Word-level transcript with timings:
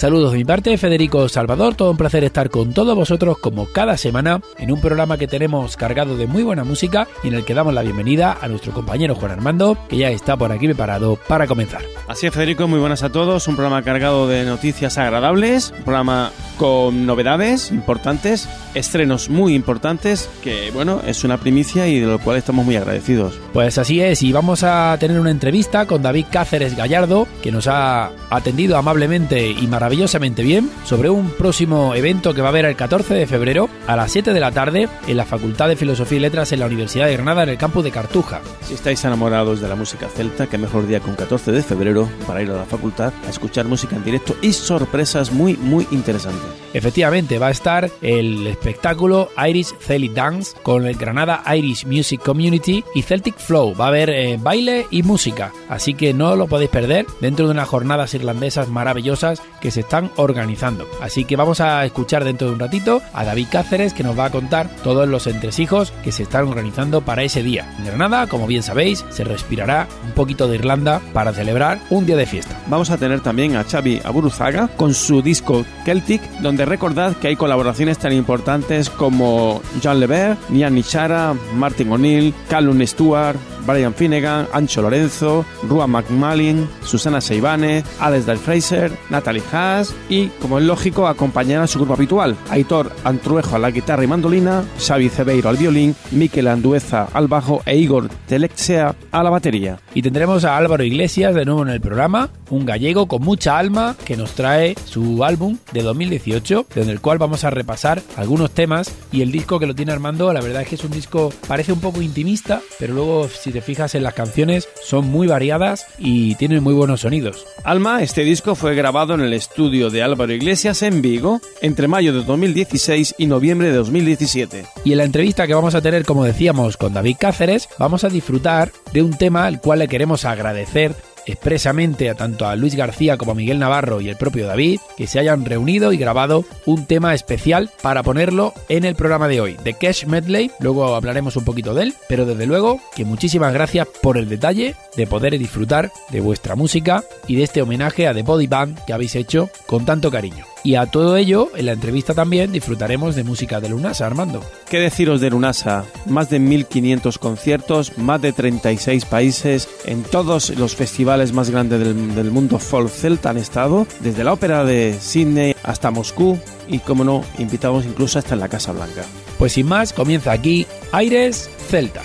Saludos 0.00 0.32
de 0.32 0.38
mi 0.38 0.46
parte, 0.46 0.78
Federico 0.78 1.28
Salvador, 1.28 1.74
todo 1.74 1.90
un 1.90 1.98
placer 1.98 2.24
estar 2.24 2.48
con 2.48 2.72
todos 2.72 2.96
vosotros 2.96 3.36
como 3.36 3.66
cada 3.66 3.98
semana 3.98 4.40
en 4.56 4.72
un 4.72 4.80
programa 4.80 5.18
que 5.18 5.28
tenemos 5.28 5.76
cargado 5.76 6.16
de 6.16 6.26
muy 6.26 6.42
buena 6.42 6.64
música 6.64 7.06
y 7.22 7.28
en 7.28 7.34
el 7.34 7.44
que 7.44 7.52
damos 7.52 7.74
la 7.74 7.82
bienvenida 7.82 8.38
a 8.40 8.48
nuestro 8.48 8.72
compañero 8.72 9.14
Juan 9.14 9.32
Armando, 9.32 9.76
que 9.90 9.98
ya 9.98 10.08
está 10.08 10.38
por 10.38 10.52
aquí 10.52 10.64
preparado 10.68 11.18
para 11.28 11.46
comenzar. 11.46 11.82
Así 12.08 12.26
es, 12.26 12.32
Federico, 12.32 12.66
muy 12.66 12.78
buenas 12.78 13.02
a 13.02 13.12
todos, 13.12 13.46
un 13.46 13.56
programa 13.56 13.82
cargado 13.82 14.26
de 14.26 14.46
noticias 14.46 14.96
agradables, 14.96 15.74
un 15.76 15.84
programa 15.84 16.32
con 16.56 17.04
novedades 17.04 17.70
importantes, 17.70 18.48
estrenos 18.72 19.28
muy 19.28 19.54
importantes, 19.54 20.30
que 20.42 20.70
bueno, 20.70 21.02
es 21.06 21.24
una 21.24 21.36
primicia 21.36 21.88
y 21.88 22.00
de 22.00 22.06
lo 22.06 22.18
cual 22.18 22.38
estamos 22.38 22.64
muy 22.64 22.76
agradecidos. 22.76 23.38
Pues 23.52 23.76
así 23.76 24.00
es, 24.00 24.22
y 24.22 24.32
vamos 24.32 24.62
a 24.62 24.96
tener 24.98 25.20
una 25.20 25.30
entrevista 25.30 25.84
con 25.84 26.02
David 26.02 26.26
Cáceres 26.30 26.74
Gallardo, 26.74 27.26
que 27.42 27.52
nos 27.52 27.66
ha 27.66 28.12
atendido 28.30 28.78
amablemente 28.78 29.50
y 29.50 29.66
maravillosamente 29.66 29.89
maravillosamente 29.90 30.44
bien 30.44 30.70
sobre 30.84 31.10
un 31.10 31.30
próximo 31.30 31.96
evento 31.96 32.32
que 32.32 32.42
va 32.42 32.46
a 32.46 32.50
haber 32.50 32.64
el 32.64 32.76
14 32.76 33.12
de 33.12 33.26
febrero 33.26 33.68
a 33.88 33.96
las 33.96 34.12
7 34.12 34.32
de 34.32 34.38
la 34.38 34.52
tarde 34.52 34.88
en 35.08 35.16
la 35.16 35.24
Facultad 35.24 35.66
de 35.66 35.74
Filosofía 35.74 36.18
y 36.18 36.20
Letras 36.20 36.52
en 36.52 36.60
la 36.60 36.66
Universidad 36.66 37.06
de 37.06 37.14
Granada 37.14 37.42
en 37.42 37.48
el 37.48 37.58
campus 37.58 37.82
de 37.82 37.90
Cartuja. 37.90 38.40
Si 38.62 38.74
estáis 38.74 39.04
enamorados 39.04 39.60
de 39.60 39.66
la 39.66 39.74
música 39.74 40.06
celta, 40.08 40.46
qué 40.46 40.58
mejor 40.58 40.86
día 40.86 41.00
con 41.00 41.16
14 41.16 41.50
de 41.50 41.64
febrero 41.64 42.08
para 42.24 42.40
ir 42.40 42.50
a 42.50 42.58
la 42.58 42.66
facultad 42.66 43.12
a 43.26 43.30
escuchar 43.30 43.66
música 43.66 43.96
en 43.96 44.04
directo 44.04 44.36
y 44.40 44.52
sorpresas 44.52 45.32
muy 45.32 45.56
muy 45.56 45.84
interesantes. 45.90 46.40
Efectivamente, 46.72 47.40
va 47.40 47.48
a 47.48 47.50
estar 47.50 47.90
el 48.00 48.46
espectáculo 48.46 49.30
Irish 49.44 49.74
Celtic 49.80 50.12
Dance 50.12 50.56
con 50.62 50.86
el 50.86 50.94
Granada 50.94 51.42
Irish 51.52 51.84
Music 51.84 52.22
Community 52.22 52.84
y 52.94 53.02
Celtic 53.02 53.36
Flow. 53.38 53.74
Va 53.74 53.86
a 53.86 53.88
haber 53.88 54.10
eh, 54.10 54.38
baile 54.40 54.86
y 54.92 55.02
música, 55.02 55.52
así 55.68 55.94
que 55.94 56.14
no 56.14 56.36
lo 56.36 56.46
podéis 56.46 56.70
perder 56.70 57.06
dentro 57.20 57.46
de 57.46 57.50
unas 57.50 57.68
jornadas 57.68 58.14
irlandesas 58.14 58.68
maravillosas 58.68 59.42
que 59.60 59.70
se 59.70 59.80
están 59.80 60.10
organizando. 60.16 60.86
Así 61.00 61.24
que 61.24 61.36
vamos 61.36 61.60
a 61.60 61.84
escuchar 61.84 62.24
dentro 62.24 62.48
de 62.48 62.54
un 62.54 62.60
ratito 62.60 63.02
a 63.12 63.24
David 63.24 63.48
Cáceres 63.50 63.92
que 63.92 64.02
nos 64.02 64.18
va 64.18 64.26
a 64.26 64.30
contar 64.30 64.68
todos 64.82 65.08
los 65.08 65.26
entresijos 65.26 65.92
que 66.02 66.12
se 66.12 66.24
están 66.24 66.48
organizando 66.48 67.02
para 67.02 67.22
ese 67.22 67.42
día. 67.42 67.72
En 67.78 67.86
Granada, 67.86 68.26
como 68.26 68.46
bien 68.46 68.62
sabéis, 68.62 69.04
se 69.10 69.24
respirará 69.24 69.88
un 70.04 70.12
poquito 70.12 70.48
de 70.48 70.56
Irlanda 70.56 71.00
para 71.12 71.32
celebrar 71.32 71.78
un 71.90 72.06
día 72.06 72.16
de 72.16 72.26
fiesta. 72.26 72.58
Vamos 72.68 72.90
a 72.90 72.98
tener 72.98 73.20
también 73.20 73.56
a 73.56 73.64
Xavi 73.64 74.00
Aburuzaga 74.04 74.68
con 74.68 74.94
su 74.94 75.22
disco 75.22 75.64
Celtic, 75.84 76.22
donde 76.40 76.64
recordad 76.64 77.16
que 77.16 77.28
hay 77.28 77.36
colaboraciones 77.36 77.98
tan 77.98 78.12
importantes 78.12 78.90
como 78.90 79.60
John 79.82 80.00
Levert, 80.00 80.38
Nian 80.50 80.74
Nichara, 80.74 81.34
Martin 81.54 81.92
O'Neill, 81.92 82.34
Callum 82.48 82.84
Stewart, 82.86 83.36
Brian 83.66 83.94
Finnegan, 83.94 84.46
Ancho 84.52 84.82
Lorenzo, 84.82 85.44
Rua 85.68 85.86
McMallin, 85.86 86.68
Susana 86.82 87.20
Seibane, 87.20 87.84
Alex 87.98 88.26
Del 88.26 88.38
Fraser, 88.38 88.92
Natalie 89.10 89.42
Haas 89.52 89.94
y, 90.08 90.28
como 90.40 90.58
es 90.58 90.64
lógico, 90.64 91.06
acompañar 91.06 91.62
a 91.62 91.66
su 91.66 91.78
grupo 91.78 91.94
habitual, 91.94 92.36
Aitor 92.50 92.92
Antruejo 93.04 93.56
a 93.56 93.58
la 93.58 93.70
guitarra 93.70 94.04
y 94.04 94.06
mandolina, 94.06 94.64
Xavi 94.78 95.08
Cebeiro 95.08 95.48
al 95.48 95.56
violín, 95.56 95.94
Miquel 96.10 96.48
Andueza 96.48 97.08
al 97.12 97.28
bajo 97.28 97.62
e 97.66 97.76
Igor 97.76 98.08
Telexea 98.26 98.94
a 99.10 99.22
la 99.22 99.30
batería. 99.30 99.78
Y 99.94 100.02
tendremos 100.02 100.44
a 100.44 100.56
Álvaro 100.56 100.84
Iglesias 100.84 101.34
de 101.34 101.44
nuevo 101.44 101.62
en 101.62 101.68
el 101.68 101.80
programa, 101.80 102.30
un 102.50 102.64
gallego 102.64 103.08
con 103.08 103.22
mucha 103.22 103.58
alma 103.58 103.96
que 104.04 104.16
nos 104.16 104.32
trae 104.32 104.76
su 104.84 105.24
álbum 105.24 105.58
de 105.72 105.82
2018, 105.82 106.66
en 106.76 106.90
el 106.90 107.00
cual 107.00 107.18
vamos 107.18 107.44
a 107.44 107.50
repasar 107.50 108.02
algunos 108.16 108.52
temas 108.52 108.94
y 109.10 109.22
el 109.22 109.32
disco 109.32 109.58
que 109.58 109.66
lo 109.66 109.74
tiene 109.74 109.92
Armando, 109.92 110.32
la 110.32 110.40
verdad 110.40 110.62
es 110.62 110.68
que 110.68 110.74
es 110.76 110.84
un 110.84 110.92
disco, 110.92 111.32
parece 111.48 111.72
un 111.72 111.80
poco 111.80 112.02
intimista, 112.02 112.60
pero 112.78 112.94
luego 112.94 113.28
si 113.28 113.50
te 113.50 113.60
fijas 113.60 113.94
en 113.94 114.04
las 114.04 114.14
canciones 114.14 114.68
son 114.82 115.06
muy 115.06 115.26
variadas 115.26 115.86
y 115.98 116.36
tienen 116.36 116.62
muy 116.62 116.74
buenos 116.74 117.00
sonidos. 117.00 117.44
Alma, 117.64 118.02
este 118.02 118.22
disco 118.22 118.54
fue 118.54 118.74
grabado 118.74 119.14
en 119.14 119.20
el 119.20 119.32
estudio 119.32 119.90
de 119.90 120.02
Álvaro 120.02 120.32
Iglesias 120.32 120.82
en 120.82 121.02
Vigo 121.02 121.40
entre 121.62 121.88
mayo 121.88 122.12
de 122.12 122.24
2016 122.24 123.16
y 123.18 123.26
noviembre 123.26 123.68
de 123.68 123.76
2017. 123.76 124.64
Y 124.84 124.92
en 124.92 124.98
la 124.98 125.04
entrevista 125.04 125.46
que 125.46 125.54
vamos 125.54 125.74
a 125.74 125.82
tener, 125.82 126.04
como 126.04 126.24
decíamos, 126.24 126.76
con 126.76 126.94
David 126.94 127.16
Cáceres, 127.18 127.68
vamos 127.78 128.04
a 128.04 128.08
disfrutar 128.08 128.72
de 128.92 129.02
un 129.02 129.16
tema 129.16 129.46
al 129.46 129.60
cual 129.60 129.79
le 129.80 129.88
queremos 129.88 130.26
agradecer 130.26 130.94
expresamente 131.24 132.10
a 132.10 132.14
tanto 132.14 132.46
a 132.46 132.54
Luis 132.54 132.74
García 132.74 133.16
como 133.16 133.32
a 133.32 133.34
Miguel 133.34 133.58
Navarro 133.58 134.00
y 134.00 134.08
el 134.08 134.16
propio 134.16 134.46
David 134.46 134.78
que 134.96 135.06
se 135.06 135.18
hayan 135.18 135.44
reunido 135.44 135.92
y 135.92 135.96
grabado 135.96 136.44
un 136.66 136.86
tema 136.86 137.14
especial 137.14 137.70
para 137.82 138.02
ponerlo 138.02 138.52
en 138.68 138.84
el 138.84 138.94
programa 138.94 139.26
de 139.26 139.40
hoy, 139.40 139.56
de 139.64 139.74
Cash 139.74 140.04
Medley, 140.04 140.50
luego 140.60 140.94
hablaremos 140.94 141.36
un 141.36 141.44
poquito 141.44 141.72
de 141.72 141.84
él, 141.84 141.94
pero 142.08 142.26
desde 142.26 142.46
luego 142.46 142.80
que 142.94 143.04
muchísimas 143.04 143.54
gracias 143.54 143.88
por 144.02 144.18
el 144.18 144.28
detalle 144.28 144.74
de 144.96 145.06
poder 145.06 145.38
disfrutar 145.38 145.90
de 146.10 146.20
vuestra 146.20 146.56
música 146.56 147.02
y 147.26 147.36
de 147.36 147.44
este 147.44 147.62
homenaje 147.62 148.06
a 148.06 148.14
The 148.14 148.22
Body 148.22 148.46
Band 148.46 148.84
que 148.84 148.92
habéis 148.92 149.14
hecho 149.16 149.48
con 149.66 149.86
tanto 149.86 150.10
cariño. 150.10 150.44
Y 150.62 150.74
a 150.74 150.86
todo 150.86 151.16
ello, 151.16 151.50
en 151.56 151.66
la 151.66 151.72
entrevista 151.72 152.14
también 152.14 152.52
disfrutaremos 152.52 153.14
de 153.14 153.24
música 153.24 153.60
de 153.60 153.70
Lunasa, 153.70 154.06
Armando. 154.06 154.44
¿Qué 154.68 154.78
deciros 154.78 155.20
de 155.20 155.30
Lunasa? 155.30 155.84
Más 156.06 156.28
de 156.28 156.38
1500 156.38 157.18
conciertos, 157.18 157.96
más 157.96 158.20
de 158.20 158.32
36 158.32 159.04
países, 159.06 159.68
en 159.86 160.02
todos 160.02 160.50
los 160.50 160.76
festivales 160.76 161.32
más 161.32 161.50
grandes 161.50 161.78
del, 161.80 162.14
del 162.14 162.30
mundo 162.30 162.58
folk 162.58 162.90
celta 162.90 163.30
han 163.30 163.38
estado, 163.38 163.86
desde 164.00 164.24
la 164.24 164.32
ópera 164.32 164.64
de 164.64 164.96
Sydney 165.00 165.56
hasta 165.62 165.90
Moscú 165.90 166.38
y, 166.68 166.78
como 166.80 167.04
no, 167.04 167.24
invitamos 167.38 167.84
incluso 167.84 168.18
hasta 168.18 168.34
en 168.34 168.40
la 168.40 168.48
Casa 168.48 168.72
Blanca. 168.72 169.04
Pues 169.38 169.52
sin 169.52 169.66
más, 169.66 169.92
comienza 169.92 170.32
aquí 170.32 170.66
Aires 170.92 171.50
Celtas. 171.68 172.04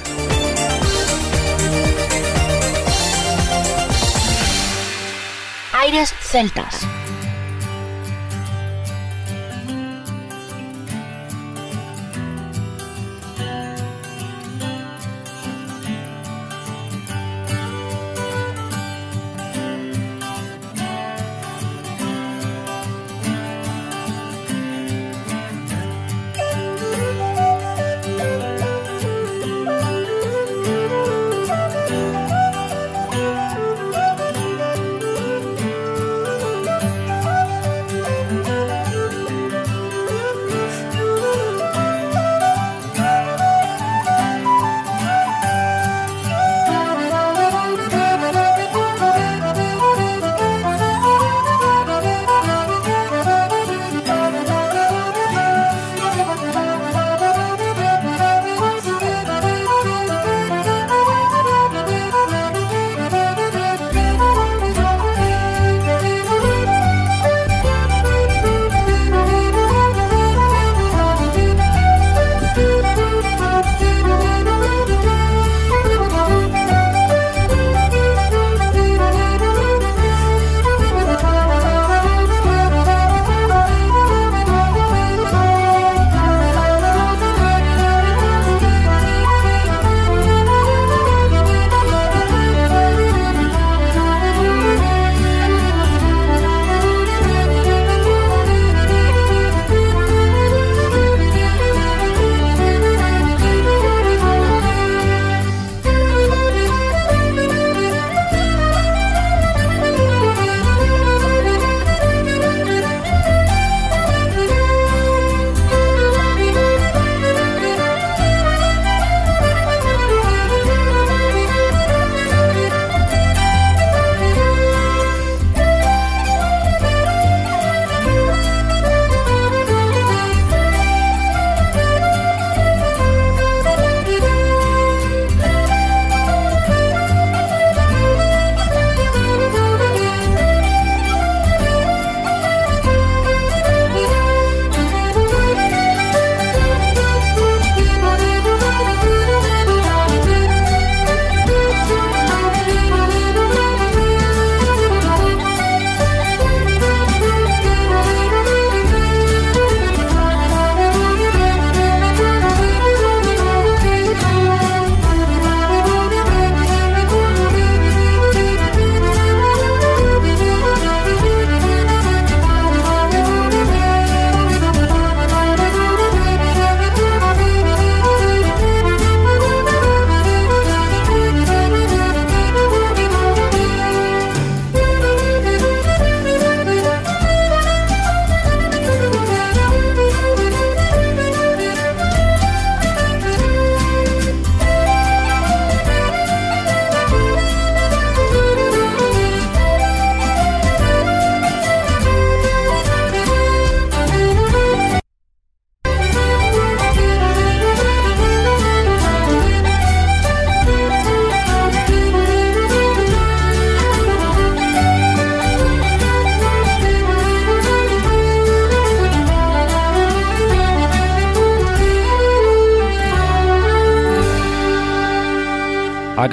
Aires 5.74 6.14
Celtas. 6.22 6.88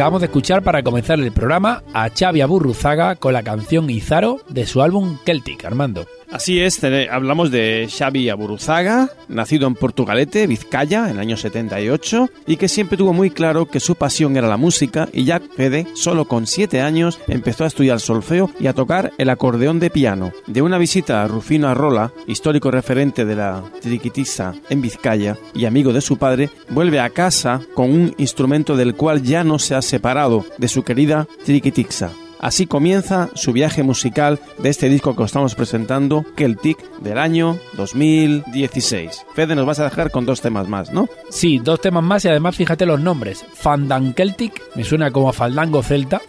Acabamos 0.02 0.22
de 0.22 0.26
escuchar 0.26 0.64
para 0.64 0.82
comenzar 0.82 1.20
el 1.20 1.31
programa 1.31 1.84
a 1.94 2.08
Xavi 2.10 2.40
Aburruzaga 2.40 3.14
con 3.14 3.34
la 3.34 3.44
canción 3.44 3.88
Izaro 3.88 4.40
de 4.49 4.66
su 4.66 4.82
álbum 4.82 5.16
Celtic, 5.25 5.64
Armando. 5.64 6.08
Así 6.32 6.61
es, 6.61 6.81
hablamos 7.11 7.50
de 7.50 7.90
Xavi 7.94 8.31
Aburuzaga, 8.31 9.11
nacido 9.29 9.69
en 9.69 9.75
Portugalete, 9.75 10.46
Vizcaya, 10.46 11.05
en 11.05 11.17
el 11.17 11.20
año 11.20 11.37
78, 11.37 12.31
y 12.46 12.56
que 12.56 12.69
siempre 12.69 12.96
tuvo 12.96 13.12
muy 13.12 13.29
claro 13.29 13.67
que 13.67 13.81
su 13.81 13.96
pasión 13.96 14.34
era 14.38 14.49
la 14.49 14.56
música 14.56 15.11
y 15.12 15.25
ya 15.25 15.40
Pede, 15.40 15.87
solo 15.93 16.25
con 16.25 16.46
7 16.46 16.81
años, 16.81 17.20
empezó 17.29 17.64
a 17.64 17.67
estudiar 17.67 18.00
solfeo 18.00 18.50
y 18.58 18.67
a 18.67 18.73
tocar 18.73 19.12
el 19.19 19.29
acordeón 19.29 19.79
de 19.79 19.90
piano. 19.90 20.32
De 20.46 20.62
una 20.62 20.79
visita 20.79 21.23
a 21.23 21.29
Rufino 21.29 21.69
Arrola, 21.69 22.12
histórico 22.26 22.70
referente 22.70 23.26
de 23.26 23.37
la 23.37 23.62
triquitiza 23.82 24.55
en 24.70 24.81
Vizcaya 24.81 25.37
y 25.52 25.67
amigo 25.67 25.93
de 25.93 26.00
su 26.00 26.17
padre, 26.17 26.49
vuelve 26.70 26.99
a 26.99 27.11
casa 27.11 27.61
con 27.75 27.90
un 27.90 28.14
instrumento 28.17 28.75
del 28.75 28.94
cual 28.94 29.23
ya 29.23 29.44
no 29.44 29.58
se 29.58 29.75
ha 29.75 29.82
separado 29.82 30.46
de 30.56 30.69
su 30.69 30.82
querida 30.82 31.29
triquitixa. 31.44 32.11
Así 32.42 32.66
comienza 32.66 33.30
su 33.34 33.52
viaje 33.52 33.84
musical 33.84 34.40
de 34.58 34.68
este 34.68 34.88
disco 34.88 35.14
que 35.14 35.22
os 35.22 35.28
estamos 35.28 35.54
presentando, 35.54 36.26
Celtic, 36.36 36.76
del 36.98 37.18
año 37.18 37.56
2016. 37.76 39.26
Fede, 39.32 39.54
nos 39.54 39.64
vas 39.64 39.78
a 39.78 39.84
dejar 39.84 40.10
con 40.10 40.26
dos 40.26 40.40
temas 40.40 40.66
más, 40.66 40.92
¿no? 40.92 41.08
Sí, 41.30 41.60
dos 41.60 41.80
temas 41.80 42.02
más 42.02 42.24
y 42.24 42.28
además 42.28 42.56
fíjate 42.56 42.84
los 42.84 43.00
nombres. 43.00 43.44
Fandan 43.54 44.12
Celtic, 44.14 44.60
me 44.74 44.82
suena 44.82 45.12
como 45.12 45.28
a 45.28 45.32
Faldango 45.32 45.84
Celta, 45.84 46.20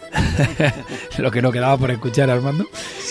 lo 1.18 1.32
que 1.32 1.42
no 1.42 1.50
quedaba 1.50 1.76
por 1.76 1.90
escuchar, 1.90 2.30
Armando. 2.30 2.66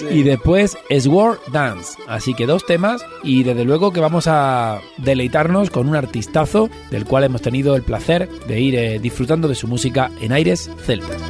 Y 0.10 0.24
después 0.24 0.78
Sword 0.90 1.40
Dance. 1.52 1.98
Así 2.08 2.34
que 2.34 2.46
dos 2.46 2.66
temas 2.66 3.06
y 3.22 3.44
desde 3.44 3.66
luego 3.66 3.92
que 3.92 4.00
vamos 4.00 4.28
a 4.28 4.80
deleitarnos 4.96 5.72
con 5.72 5.90
un 5.90 5.98
artistazo 5.98 6.70
del 6.90 7.04
cual 7.04 7.26
hemos 7.26 7.42
tenido 7.42 7.76
el 7.76 7.84
placer 7.84 8.30
de 8.48 8.62
ir 8.62 8.76
eh, 8.76 9.00
disfrutando 9.00 9.50
de 9.50 9.56
su 9.56 9.68
música 9.68 10.10
en 10.22 10.32
aires 10.32 10.72
celtas. 10.86 11.22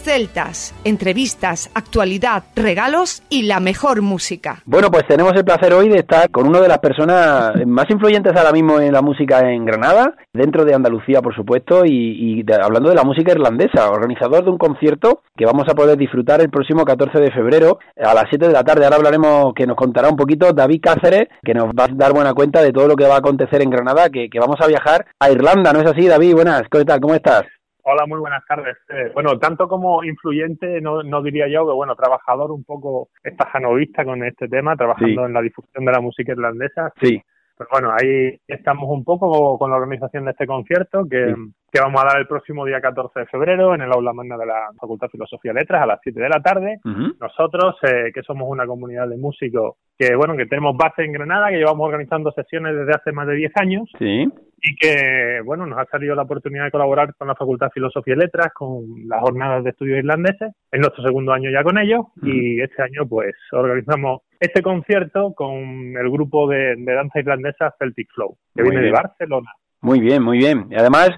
Celtas, 0.00 0.74
entrevistas, 0.84 1.70
actualidad, 1.74 2.44
regalos 2.56 3.22
y 3.28 3.42
la 3.42 3.60
mejor 3.60 4.02
música. 4.02 4.62
Bueno, 4.64 4.90
pues 4.90 5.06
tenemos 5.06 5.32
el 5.34 5.44
placer 5.44 5.72
hoy 5.74 5.88
de 5.88 5.98
estar 5.98 6.30
con 6.30 6.46
una 6.46 6.60
de 6.60 6.68
las 6.68 6.78
personas 6.78 7.52
más 7.66 7.86
influyentes 7.90 8.34
ahora 8.36 8.52
mismo 8.52 8.80
en 8.80 8.92
la 8.92 9.02
música 9.02 9.50
en 9.50 9.64
Granada, 9.64 10.14
dentro 10.32 10.64
de 10.64 10.74
Andalucía, 10.74 11.20
por 11.20 11.34
supuesto, 11.34 11.84
y, 11.84 12.44
hablando 12.62 12.88
de 12.88 12.94
la 12.94 13.04
música 13.04 13.32
irlandesa, 13.32 13.90
organizador 13.90 14.44
de 14.44 14.50
un 14.50 14.58
concierto 14.58 15.22
que 15.36 15.46
vamos 15.46 15.68
a 15.68 15.74
poder 15.74 15.98
disfrutar 15.98 16.40
el 16.40 16.50
próximo 16.50 16.84
14 16.84 17.18
de 17.18 17.30
febrero 17.30 17.78
a 17.96 18.14
las 18.14 18.24
7 18.30 18.46
de 18.46 18.52
la 18.52 18.64
tarde. 18.64 18.84
Ahora 18.84 18.96
hablaremos, 18.96 19.54
que 19.54 19.66
nos 19.66 19.76
contará 19.76 20.08
un 20.08 20.16
poquito 20.16 20.52
David 20.52 20.80
Cáceres, 20.82 21.28
que 21.44 21.54
nos 21.54 21.66
va 21.66 21.84
a 21.84 21.88
dar 21.92 22.12
buena 22.12 22.34
cuenta 22.34 22.62
de 22.62 22.72
todo 22.72 22.88
lo 22.88 22.96
que 22.96 23.06
va 23.06 23.16
a 23.16 23.18
acontecer 23.18 23.62
en 23.62 23.70
Granada, 23.70 24.08
que, 24.10 24.28
que 24.28 24.40
vamos 24.40 24.56
a 24.60 24.66
viajar 24.66 25.06
a 25.18 25.30
Irlanda, 25.30 25.72
¿no 25.72 25.80
es 25.80 25.90
así, 25.90 26.06
David? 26.06 26.34
Buenas. 26.34 26.62
¿Cómo 26.70 27.14
estás? 27.14 27.44
Hola, 27.84 28.06
muy 28.06 28.20
buenas 28.20 28.44
tardes. 28.46 28.76
Eh, 28.90 29.10
bueno, 29.12 29.38
tanto 29.38 29.66
como 29.66 30.04
influyente, 30.04 30.80
no, 30.80 31.02
no 31.02 31.20
diría 31.20 31.48
yo, 31.48 31.66
que 31.66 31.72
bueno, 31.72 31.96
trabajador 31.96 32.52
un 32.52 32.62
poco 32.62 33.08
estajanovista 33.24 34.04
con 34.04 34.22
este 34.24 34.48
tema, 34.48 34.76
trabajando 34.76 35.26
en 35.26 35.32
la 35.32 35.42
difusión 35.42 35.84
de 35.84 35.92
la 35.92 36.00
música 36.00 36.30
irlandesa. 36.30 36.92
Sí. 37.00 37.20
Pero 37.58 37.68
bueno, 37.72 37.92
ahí 37.92 38.38
estamos 38.46 38.88
un 38.88 39.02
poco 39.02 39.58
con 39.58 39.70
la 39.70 39.76
organización 39.76 40.24
de 40.24 40.30
este 40.30 40.46
concierto 40.46 41.06
que, 41.10 41.34
que 41.72 41.80
vamos 41.80 42.02
a 42.02 42.06
dar 42.06 42.18
el 42.18 42.26
próximo 42.26 42.66
día 42.66 42.80
14 42.80 43.20
de 43.20 43.26
febrero 43.26 43.74
en 43.74 43.80
el 43.80 43.92
aula 43.92 44.12
magna 44.12 44.36
de 44.36 44.46
la 44.46 44.68
Facultad 44.78 45.06
de 45.06 45.12
Filosofía 45.12 45.52
y 45.52 45.54
Letras 45.54 45.82
a 45.82 45.86
las 45.86 46.00
7 46.02 46.20
de 46.20 46.28
la 46.28 46.42
tarde. 46.42 46.80
Nosotros, 47.18 47.76
eh, 47.82 48.12
que 48.12 48.22
somos 48.22 48.48
una 48.48 48.66
comunidad 48.66 49.08
de 49.08 49.16
músicos 49.16 49.76
que, 49.98 50.14
bueno, 50.14 50.36
que 50.36 50.46
tenemos 50.46 50.76
base 50.76 51.02
en 51.02 51.12
Granada, 51.12 51.48
que 51.48 51.56
llevamos 51.56 51.86
organizando 51.86 52.30
sesiones 52.32 52.76
desde 52.76 52.92
hace 52.92 53.12
más 53.12 53.26
de 53.26 53.36
10 53.36 53.52
años. 53.56 53.90
Sí 53.98 54.30
y 54.62 54.76
que, 54.76 55.40
bueno, 55.44 55.66
nos 55.66 55.78
ha 55.78 55.86
salido 55.86 56.14
la 56.14 56.22
oportunidad 56.22 56.64
de 56.64 56.70
colaborar 56.70 57.14
con 57.16 57.26
la 57.26 57.34
Facultad 57.34 57.66
de 57.66 57.72
Filosofía 57.72 58.14
y 58.14 58.18
Letras, 58.18 58.52
con 58.54 58.84
las 59.08 59.20
jornadas 59.20 59.64
de 59.64 59.70
estudios 59.70 59.98
irlandeses, 59.98 60.52
en 60.70 60.80
nuestro 60.80 61.02
segundo 61.02 61.32
año 61.32 61.50
ya 61.50 61.64
con 61.64 61.78
ellos, 61.78 62.06
y 62.22 62.60
este 62.60 62.80
año 62.80 63.06
pues 63.08 63.34
organizamos 63.50 64.20
este 64.38 64.62
concierto 64.62 65.34
con 65.34 65.96
el 65.96 66.10
grupo 66.10 66.48
de, 66.48 66.76
danza 66.78 67.18
irlandesa 67.18 67.74
Celtic 67.76 68.08
Flow, 68.14 68.36
que 68.54 68.62
viene 68.62 68.82
de 68.82 68.92
Barcelona. 68.92 69.50
Muy 69.82 70.00
bien, 70.00 70.22
muy 70.22 70.38
bien. 70.38 70.68
Y 70.70 70.76
además, 70.76 71.10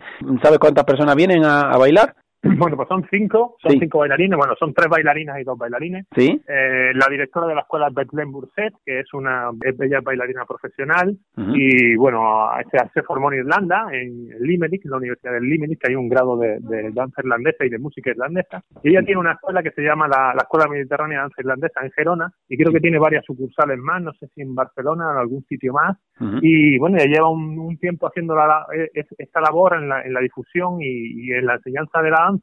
¿sabes 0.43 0.59
cuántas 0.59 0.85
personas 0.85 1.15
vienen 1.15 1.45
a 1.45 1.77
bailar? 1.77 2.17
Bueno, 2.59 2.77
pues 2.77 2.89
son 2.89 3.07
cinco, 3.11 3.57
son 3.63 3.79
cinco 3.79 3.99
bailarines, 3.99 4.37
bueno, 4.37 4.55
son 4.59 4.75
tres 4.75 4.89
bailarinas 4.89 5.41
y 5.41 5.45
dos 5.45 5.57
bailarines. 5.57 6.07
Sí. 6.15 6.41
Eh, 6.47 6.93
la 6.95 7.07
directora 7.11 7.47
de 7.47 7.55
la 7.55 7.63
escuela 7.63 7.89
es 7.89 7.95
Bethlehem 7.95 8.31
Burset, 8.31 8.75
que 8.85 9.01
es 9.01 9.15
una 9.15 9.51
bella 9.53 10.01
bailarina 10.03 10.45
profesional, 10.45 11.17
y 11.37 11.97
bueno, 11.97 12.49
se, 12.71 12.79
se, 12.93 13.03
formó 13.03 13.33
en 13.33 13.41
Irlanda, 13.41 13.87
en 13.93 14.29
Limerick, 14.41 14.85
en 14.85 14.91
la 14.91 14.97
Universidad 14.99 15.33
de 15.33 15.41
Limerick, 15.41 15.81
que 15.81 15.91
hay 15.91 15.97
un 15.97 16.09
grado 16.09 16.37
de, 16.37 16.59
danza 16.93 17.23
irlandesa 17.23 17.65
y 17.65 17.71
de 17.71 17.79
música 17.79 18.11
irlandesa. 18.11 18.63
Y 18.83 18.91
ella 18.91 19.03
tiene 19.03 19.21
una 19.21 19.33
escuela 19.33 19.63
que 19.63 19.71
se 19.71 19.83
llama 19.83 20.09
la, 20.09 20.35
Escuela 20.37 20.69
Mediterránea 20.69 21.19
de 21.19 21.23
Danza 21.23 21.41
Irlandesa 21.41 21.81
en 21.83 21.91
Gerona, 21.93 22.33
y 22.49 22.57
creo 22.57 22.73
que 22.73 22.81
tiene 22.81 22.99
varias 22.99 23.25
sucursales 23.25 23.79
más, 23.79 24.03
no 24.03 24.13
sé 24.15 24.29
si 24.35 24.43
en 24.43 24.55
Barcelona 24.55 25.09
o 25.09 25.13
en 25.13 25.19
algún 25.19 25.45
sitio 25.45 25.73
más. 25.73 25.97
Y 26.43 26.79
bueno, 26.79 26.97
ella 26.97 27.07
lleva 27.07 27.31
un, 27.31 27.77
tiempo 27.79 28.07
haciendo 28.07 28.35
la, 28.37 28.67
e, 28.73 29.05
esta 29.19 29.41
labor 29.41 29.75
en 29.77 29.89
la, 29.89 30.03
en 30.03 30.13
la 30.13 30.21
difusión 30.21 30.81
y, 30.81 31.27
y 31.27 31.33
en 31.33 31.47
la 31.47 31.55
enseñanza 31.55 32.01
de 32.01 32.11
la 32.11 32.21
danza 32.21 32.34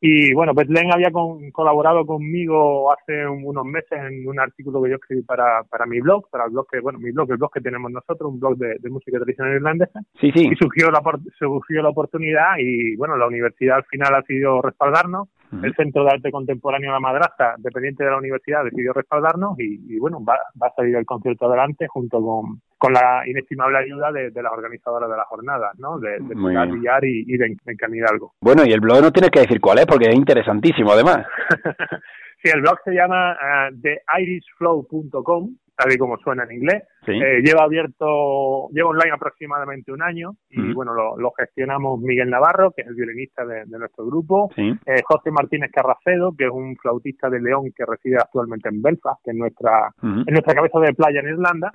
y 0.00 0.34
bueno, 0.34 0.52
Bethlehem 0.52 0.90
había 0.92 1.10
colaborado 1.52 2.04
conmigo 2.04 2.92
hace 2.92 3.26
unos 3.26 3.64
meses 3.64 3.98
en 3.98 4.28
un 4.28 4.38
artículo 4.38 4.82
que 4.82 4.90
yo 4.90 4.96
escribí 4.96 5.22
para, 5.22 5.62
para 5.64 5.86
mi 5.86 6.00
blog, 6.00 6.28
para 6.30 6.44
el 6.44 6.50
blog 6.50 6.66
que, 6.70 6.80
bueno, 6.80 6.98
mi 6.98 7.12
blog, 7.12 7.30
el 7.30 7.38
blog 7.38 7.50
que 7.50 7.62
tenemos 7.62 7.90
nosotros, 7.90 8.30
un 8.30 8.38
blog 8.38 8.58
de, 8.58 8.78
música 8.90 9.18
tradicional 9.18 9.54
irlandesa. 9.54 10.00
Sí, 10.20 10.30
sí. 10.32 10.50
Y 10.52 10.56
surgió 10.56 10.90
la, 10.90 11.00
surgió 11.38 11.82
la 11.82 11.88
oportunidad 11.88 12.58
y 12.58 12.94
bueno, 12.96 13.16
la 13.16 13.26
universidad 13.26 13.76
al 13.76 13.84
final 13.84 14.14
ha 14.14 14.20
decidido 14.20 14.60
respaldarnos. 14.60 15.28
El 15.52 15.74
Centro 15.74 16.04
de 16.04 16.10
Arte 16.10 16.30
Contemporáneo 16.30 16.92
La 16.92 17.00
Madraza, 17.00 17.54
dependiente 17.58 18.04
de 18.04 18.10
la 18.10 18.18
universidad, 18.18 18.64
decidió 18.64 18.92
respaldarnos 18.92 19.58
y, 19.58 19.98
bueno, 19.98 20.24
va, 20.24 20.38
va 20.60 20.68
a 20.68 20.74
salir 20.74 20.96
el 20.96 21.06
concierto 21.06 21.46
adelante 21.46 21.86
junto 21.88 22.20
con, 22.20 22.60
con 22.78 22.92
la 22.92 23.22
inestimable 23.26 23.78
ayuda 23.78 24.12
de, 24.12 24.30
de 24.30 24.42
las 24.42 24.52
organizadoras 24.52 25.10
de 25.10 25.16
la 25.16 25.24
jornada, 25.24 25.72
¿no? 25.78 25.98
De, 25.98 26.18
de 26.20 26.34
Pilar 26.34 27.04
y, 27.04 27.24
y 27.26 27.36
de, 27.36 27.56
de 27.64 28.06
algo. 28.10 28.32
Bueno, 28.40 28.62
y 28.64 28.72
el 28.72 28.80
blog 28.80 29.02
no 29.02 29.12
tienes 29.12 29.30
que 29.30 29.40
decir 29.40 29.60
cuál 29.60 29.78
es, 29.78 29.86
porque 29.86 30.08
es 30.08 30.14
interesantísimo, 30.14 30.92
además. 30.92 31.26
sí, 32.42 32.50
el 32.52 32.60
blog 32.60 32.78
se 32.84 32.92
llama 32.92 33.32
uh, 33.32 33.80
theirisflow.com 33.80 35.56
tal 35.76 35.92
y 35.92 35.98
como 35.98 36.16
suena 36.18 36.44
en 36.44 36.52
inglés. 36.52 36.82
Eh, 37.06 37.40
lleva 37.44 37.64
abierto, 37.64 38.68
lleva 38.72 38.88
online 38.88 39.12
aproximadamente 39.14 39.92
un 39.92 40.02
año 40.02 40.32
y 40.50 40.72
bueno, 40.72 40.92
lo, 40.94 41.30
gestionamos 41.32 42.00
Miguel 42.00 42.30
Navarro, 42.30 42.72
que 42.72 42.82
es 42.82 42.88
el 42.88 42.94
violinista 42.94 43.44
de, 43.44 43.64
nuestro 43.66 44.06
grupo, 44.06 44.50
eh, 44.56 45.02
José 45.04 45.30
Martínez 45.30 45.70
Carracedo, 45.70 46.34
que 46.36 46.46
es 46.46 46.50
un 46.50 46.76
flautista 46.76 47.28
de 47.28 47.40
León 47.40 47.72
que 47.76 47.84
reside 47.86 48.16
actualmente 48.16 48.68
en 48.68 48.82
Belfast, 48.82 49.22
que 49.22 49.30
es 49.30 49.36
nuestra, 49.36 49.92
en 50.02 50.24
nuestra 50.24 50.54
cabeza 50.54 50.80
de 50.80 50.94
playa 50.94 51.20
en 51.20 51.28
Irlanda, 51.28 51.72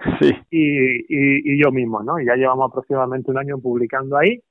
y, 0.50 1.53
y, 1.53 1.62
yo 1.62 1.72
mismo, 1.72 2.01
¿no? 2.03 2.20
Y 2.20 2.25
ya 2.25 2.36
llevamos 2.36 2.72
aproximadamente 2.72 3.31
un 3.31 3.38
año 3.38 3.58
publicando 3.60 4.17
ahí 4.17 4.41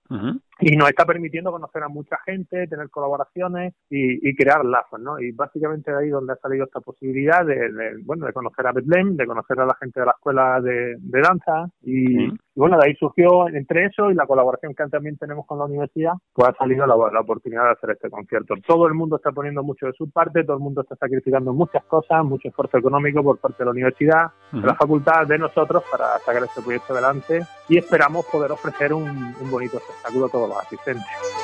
y 0.61 0.77
nos 0.77 0.89
está 0.89 1.05
permitiendo 1.05 1.53
conocer 1.53 1.83
a 1.83 1.89
mucha 1.89 2.19
gente, 2.25 2.67
tener 2.67 2.91
colaboraciones 2.91 3.75
y, 3.89 4.35
crear 4.35 4.65
lazos, 4.65 4.99
¿no? 5.01 5.21
Y 5.21 5.31
básicamente 5.33 5.93
de 5.93 5.99
ahí 5.99 6.09
donde 6.09 6.33
ha 6.33 6.37
salido 6.37 6.65
esta 6.65 6.81
posibilidad 6.81 7.45
de, 7.47 7.71
bueno, 8.05 8.27
de 8.27 8.33
conocer 8.33 8.67
a 8.67 8.73
Betlem, 8.73 9.17
de 9.17 9.27
conocer 9.27 9.61
a 9.61 9.67
la 9.67 9.77
gente 9.79 10.01
de 10.01 10.07
la 10.07 10.13
escuela 10.13 10.61
de, 10.61 10.97
danza 11.01 11.71
y, 11.83 12.29
bueno, 12.55 12.79
de 12.79 12.89
ahí 12.89 12.95
surgió 12.97 13.49
entre 13.49 13.87
eso 13.87 14.11
y 14.11 14.15
la 14.15 14.27
colaboración 14.27 14.75
que 14.75 14.85
también 14.89 15.17
tenemos 15.17 15.47
con 15.47 15.59
la 15.59 15.65
universidad, 15.65 16.15
pues 16.33 16.49
ha 16.49 16.53
salido 16.55 16.87
la, 16.87 16.95
oportunidad 16.95 17.65
de 17.65 17.71
hacer 17.71 17.91
este 17.91 18.11
concierto. 18.11 18.55
Todo 18.67 18.87
el 18.87 18.95
mundo 18.95 19.17
está 19.17 19.31
poniendo 19.33 19.63
mucho 19.63 19.87
de 19.87 19.93
su 19.93 20.11
parte, 20.11 20.45
todo 20.45 20.57
el 20.57 20.63
mundo 20.63 20.83
está 20.83 20.97
sacrificando 20.97 21.53
muchas 21.53 21.85
cosas, 21.85 22.25
mucho 22.25 22.49
esfuerzo 22.49 22.79
económico 22.79 23.23
por 23.23 23.39
parte 23.39 23.59
de 23.61 23.65
la 23.67 23.71
universidad, 23.71 24.31
de 24.53 24.67
la 24.67 24.75
facultad, 24.75 25.27
de 25.27 25.39
nosotros 25.39 25.85
para 25.91 26.19
sacar 26.19 26.43
este 26.43 26.63
proyecto 26.63 26.93
adelante 26.93 27.41
y 27.69 27.79
esperamos 27.79 28.27
poder 28.27 28.53
ofrecer 28.53 28.93
un, 28.93 29.09
un 29.09 29.51
bonito 29.51 29.79
espectáculo 29.79 30.27
a 30.27 30.29
todos 30.29 30.49
los 30.49 30.59
asistentes. 30.59 31.40